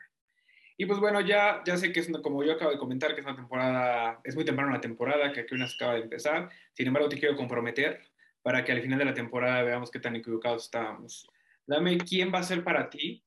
Y 0.76 0.86
pues 0.86 1.00
bueno, 1.00 1.22
ya, 1.22 1.62
ya 1.66 1.78
sé 1.78 1.92
que 1.92 2.00
es 2.00 2.10
como 2.24 2.44
yo 2.44 2.54
acabo 2.54 2.72
de 2.72 2.78
comentar, 2.78 3.14
que 3.14 3.22
es 3.22 3.26
una 3.26 3.36
temporada, 3.36 4.20
es 4.24 4.36
muy 4.36 4.44
temprano 4.44 4.72
la 4.72 4.82
temporada, 4.82 5.32
que 5.32 5.42
aquí 5.42 5.56
se 5.56 5.76
acaba 5.76 5.94
de 5.94 6.02
empezar. 6.02 6.50
Sin 6.74 6.88
embargo, 6.88 7.10
te 7.10 7.20
quiero 7.20 7.36
comprometer 7.36 8.02
para 8.42 8.64
que 8.66 8.72
al 8.72 8.82
final 8.82 9.00
de 9.00 9.06
la 9.06 9.14
temporada 9.14 9.64
veamos 9.64 9.92
qué 9.92 10.00
tan 10.00 10.16
equivocados 10.16 10.66
estábamos. 10.66 11.30
Dame 11.66 11.98
quién 12.00 12.34
va 12.34 12.40
a 12.40 12.44
ser 12.44 12.64
para 12.64 12.90
ti 12.90 13.24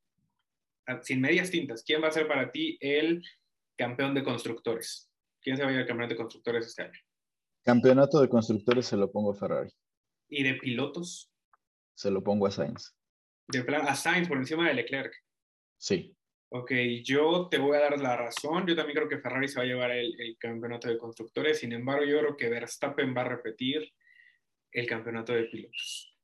sin 1.03 1.21
medias 1.21 1.51
tintas, 1.51 1.83
¿quién 1.83 2.03
va 2.03 2.09
a 2.09 2.12
ser 2.12 2.29
para 2.29 2.51
ti 2.51 2.79
el 2.81 3.25
campeón 3.77 4.15
de 4.15 4.23
constructores? 4.23 5.11
¿Quién 5.41 5.57
se 5.57 5.62
va 5.62 5.71
a 5.71 5.73
ir 5.73 5.79
al 5.79 5.87
campeonato 5.87 6.15
de 6.15 6.19
constructores 6.19 6.67
este 6.67 6.83
año? 6.83 7.01
Campeonato 7.66 8.20
de 8.20 8.29
constructores 8.29 8.87
se 8.87 8.96
lo 8.96 9.11
pongo 9.11 9.33
a 9.33 9.35
Ferrari. 9.35 9.70
¿Y 10.29 10.44
de 10.44 10.55
pilotos? 10.55 11.33
Se 11.96 12.12
lo 12.12 12.22
pongo 12.22 12.46
a 12.46 12.52
Sainz. 12.52 12.94
De 13.48 13.64
plan, 13.64 13.88
a 13.88 13.96
Sainz 13.96 14.29
por 14.29 14.37
encima 14.37 14.68
de 14.68 14.74
Leclerc. 14.74 15.12
Sí. 15.76 16.16
Ok, 16.50 16.70
yo 17.02 17.48
te 17.50 17.59
voy 17.59 17.76
a 17.76 17.81
dar 17.81 18.00
la 18.00 18.16
razón. 18.16 18.68
Yo 18.68 18.76
también 18.76 18.94
creo 18.94 19.09
que 19.09 19.18
Ferrari 19.18 19.48
se 19.48 19.59
va 19.59 19.64
a 19.64 19.66
llevar 19.66 19.90
el, 19.90 20.14
el, 20.20 20.38
campeonato 20.38 20.87
de 20.87 20.96
constructores. 20.96 21.59
Sin 21.59 21.72
embargo, 21.72 22.05
yo 22.05 22.20
creo 22.20 22.37
que 22.37 22.48
Verstappen 22.48 23.12
va 23.16 23.22
a 23.22 23.31
repetir 23.31 23.92
el 24.70 24.87
campeonato 24.87 25.33
de 25.33 25.46
pilotos. 25.46 26.16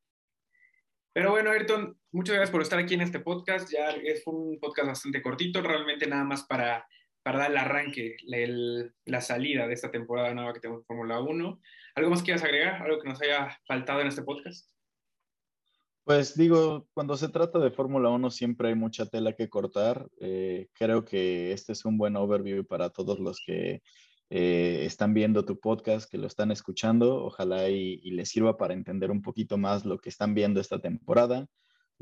Pero 1.12 1.32
bueno, 1.32 1.50
Ayrton, 1.50 1.98
muchas 2.12 2.36
gracias 2.36 2.52
por 2.52 2.62
estar 2.62 2.78
aquí 2.78 2.94
en 2.94 3.00
este 3.00 3.18
podcast. 3.18 3.68
Ya 3.68 3.90
es 3.90 4.22
un 4.26 4.60
podcast 4.60 4.86
bastante 4.86 5.20
cortito, 5.20 5.60
realmente 5.60 6.06
nada 6.06 6.22
más 6.22 6.44
para, 6.44 6.86
para 7.22 7.38
dar 7.38 7.50
el 7.50 7.56
arranque, 7.56 8.16
la 9.04 9.20
salida 9.20 9.66
de 9.66 9.74
esta 9.74 9.90
temporada 9.90 10.34
nueva 10.34 10.52
que 10.52 10.60
tenemos 10.60 10.82
en 10.82 10.86
Fórmula 10.86 11.20
1. 11.20 11.60
¿Algo 11.94 12.10
más 12.10 12.22
quieras 12.22 12.42
agregar? 12.42 12.82
¿Algo 12.82 13.00
que 13.00 13.08
nos 13.08 13.22
haya 13.22 13.58
faltado 13.66 14.00
en 14.00 14.08
este 14.08 14.22
podcast? 14.22 14.72
Pues 16.04 16.36
digo, 16.36 16.88
cuando 16.94 17.16
se 17.16 17.28
trata 17.28 17.60
de 17.60 17.70
Fórmula 17.70 18.08
1 18.08 18.30
siempre 18.30 18.68
hay 18.68 18.74
mucha 18.74 19.06
tela 19.06 19.34
que 19.34 19.48
cortar. 19.48 20.08
Eh, 20.20 20.68
creo 20.72 21.04
que 21.04 21.52
este 21.52 21.72
es 21.72 21.84
un 21.84 21.96
buen 21.96 22.16
overview 22.16 22.64
para 22.66 22.90
todos 22.90 23.20
los 23.20 23.40
que 23.44 23.82
eh, 24.30 24.84
están 24.84 25.14
viendo 25.14 25.44
tu 25.44 25.60
podcast, 25.60 26.10
que 26.10 26.18
lo 26.18 26.26
están 26.26 26.50
escuchando. 26.50 27.24
Ojalá 27.24 27.68
y, 27.68 27.98
les 28.10 28.30
sirva 28.30 28.56
para 28.56 28.74
entender 28.74 29.12
un 29.12 29.22
poquito 29.22 29.58
más 29.58 29.84
lo 29.84 29.98
que 29.98 30.08
están 30.08 30.34
viendo 30.34 30.60
esta 30.60 30.80
temporada. 30.80 31.46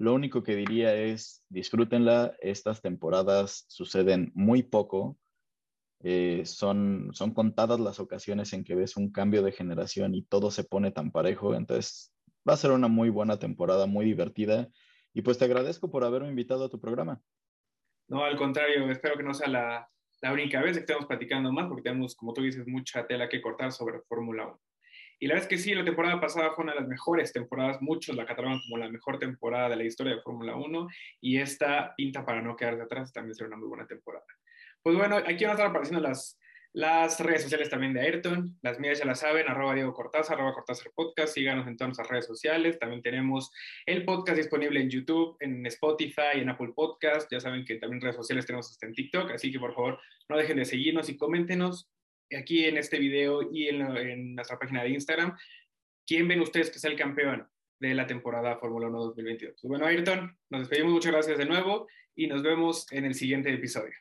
Lo 0.01 0.15
único 0.15 0.43
que 0.43 0.57
diría 0.57 0.95
es 0.95 1.45
disfrútenla. 1.51 2.35
Estas 2.41 2.81
temporadas 2.81 3.67
suceden 3.69 4.33
muy 4.35 4.63
poco. 4.63 5.19
Eh, 6.03 6.47
son, 6.47 7.11
son 7.13 7.35
contadas 7.35 7.79
las 7.79 8.01
ocasiones 8.01 8.55
en 8.55 8.65
que 8.65 8.75
ves 8.75 8.97
un 8.97 9.13
cambio 9.13 9.43
de 9.43 9.53
generación 9.53 10.15
y 10.15 10.23
todo 10.23 10.51
se 10.51 10.65
pone 10.65 10.91
tan 10.91 11.11
parejo. 11.11 11.55
Entonces 11.55 12.15
va 12.49 12.55
a 12.55 12.57
ser 12.57 12.71
una 12.71 12.89
muy 12.89 13.11
buena 13.11 13.39
temporada, 13.39 13.85
muy 13.85 14.07
divertida. 14.07 14.71
Y 15.13 15.21
pues 15.21 15.37
te 15.37 15.45
agradezco 15.45 15.91
por 15.91 16.03
haberme 16.03 16.31
invitado 16.31 16.65
a 16.65 16.71
tu 16.71 16.81
programa. 16.81 17.21
No, 18.09 18.25
al 18.25 18.39
contrario, 18.39 18.91
espero 18.91 19.19
que 19.19 19.23
no 19.23 19.35
sea 19.35 19.49
la, 19.49 19.91
la 20.23 20.33
única 20.33 20.63
vez 20.63 20.79
que 20.79 20.81
estamos 20.81 21.05
platicando 21.05 21.53
más, 21.53 21.69
porque 21.69 21.83
tenemos, 21.83 22.17
como 22.17 22.33
tú 22.33 22.41
dices, 22.41 22.67
mucha 22.67 23.07
tela 23.07 23.29
que 23.29 23.43
cortar 23.43 23.71
sobre 23.71 24.01
Fórmula 24.09 24.47
1. 24.47 24.61
Y 25.21 25.27
la 25.27 25.35
verdad 25.35 25.51
es 25.51 25.57
que 25.57 25.63
sí, 25.63 25.75
la 25.75 25.85
temporada 25.85 26.21
pasada 26.21 26.53
fue 26.53 26.65
una 26.65 26.73
de 26.73 26.81
las 26.81 26.89
mejores 26.89 27.33
temporadas, 27.33 27.81
muchos 27.81 28.17
la 28.17 28.27
catalogan 28.27 28.61
como 28.63 28.79
la 28.79 28.89
mejor 28.89 29.19
temporada 29.19 29.69
de 29.69 29.77
la 29.77 29.85
historia 29.85 30.17
de 30.17 30.23
Fórmula 30.23 30.57
1, 30.57 30.89
y 31.21 31.39
esta 31.39 31.95
pinta 31.95 32.25
para 32.25 32.43
no 32.43 32.57
quedarse 32.57 32.83
atrás 32.83 33.13
también 33.13 33.35
será 33.35 33.49
una 33.49 33.59
muy 33.59 33.69
buena 33.69 33.87
temporada. 33.87 34.25
Pues 34.83 34.97
bueno, 34.97 35.17
aquí 35.17 35.45
van 35.45 35.51
a 35.51 35.53
estar 35.53 35.67
apareciendo 35.67 36.01
las 36.01 36.41
las 36.73 37.19
redes 37.19 37.43
sociales 37.43 37.69
también 37.69 37.93
de 37.93 38.01
Ayrton, 38.01 38.57
las 38.63 38.79
mías 38.79 39.01
ya 39.01 39.05
las 39.05 39.21
saben, 39.21 39.49
arroba 39.49 39.75
Diego 39.75 39.93
Cortázar, 39.93 40.37
arroba 40.37 40.55
Cortázar 40.55 40.93
Podcast, 40.95 41.35
síganos 41.35 41.67
en 41.67 41.77
todas 41.77 41.89
nuestras 41.89 42.09
redes 42.09 42.27
sociales, 42.27 42.79
también 42.79 43.03
tenemos 43.03 43.51
el 43.87 44.05
podcast 44.05 44.39
disponible 44.39 44.81
en 44.81 44.89
YouTube, 44.89 45.37
en 45.41 45.67
Spotify, 45.67 46.35
en 46.37 46.49
Apple 46.49 46.71
Podcast, 46.75 47.31
ya 47.31 47.41
saben 47.41 47.65
que 47.65 47.75
también 47.77 48.01
redes 48.01 48.15
sociales 48.15 48.47
tenemos 48.47 48.71
hasta 48.71 48.87
en 48.87 48.93
TikTok, 48.93 49.33
así 49.33 49.51
que 49.51 49.59
por 49.59 49.75
favor 49.75 49.99
no 50.29 50.37
dejen 50.37 50.59
de 50.59 50.65
seguirnos 50.65 51.09
y 51.09 51.17
coméntenos 51.17 51.91
aquí 52.37 52.64
en 52.64 52.77
este 52.77 52.99
video 52.99 53.51
y 53.53 53.69
en, 53.69 54.35
nuestra 54.35 54.59
página 54.59 54.83
de 54.83 54.90
Instagram, 54.90 55.37
¿quién 56.07 56.29
ven 56.29 56.40
ustedes 56.40 56.71
que 56.71 56.79
sea 56.79 56.90
el 56.90 56.99
campeón 56.99 57.49
de 57.79 57.95
la 57.95 58.07
temporada 58.07 58.57
Fórmula 58.59 58.88
1 58.88 58.99
2022? 58.99 59.55
Pues 59.61 59.69
bueno, 59.69 59.87
Ayrton, 59.87 60.37
nos 60.51 60.61
despedimos, 60.62 60.93
muchas 60.93 61.12
gracias 61.12 61.38
de 61.38 61.47
nuevo 61.47 61.88
y 62.14 62.27
nos 62.27 62.43
vemos 62.43 62.90
en 62.93 63.05
el 63.05 63.14
siguiente 63.14 63.53
episodio. 63.53 63.95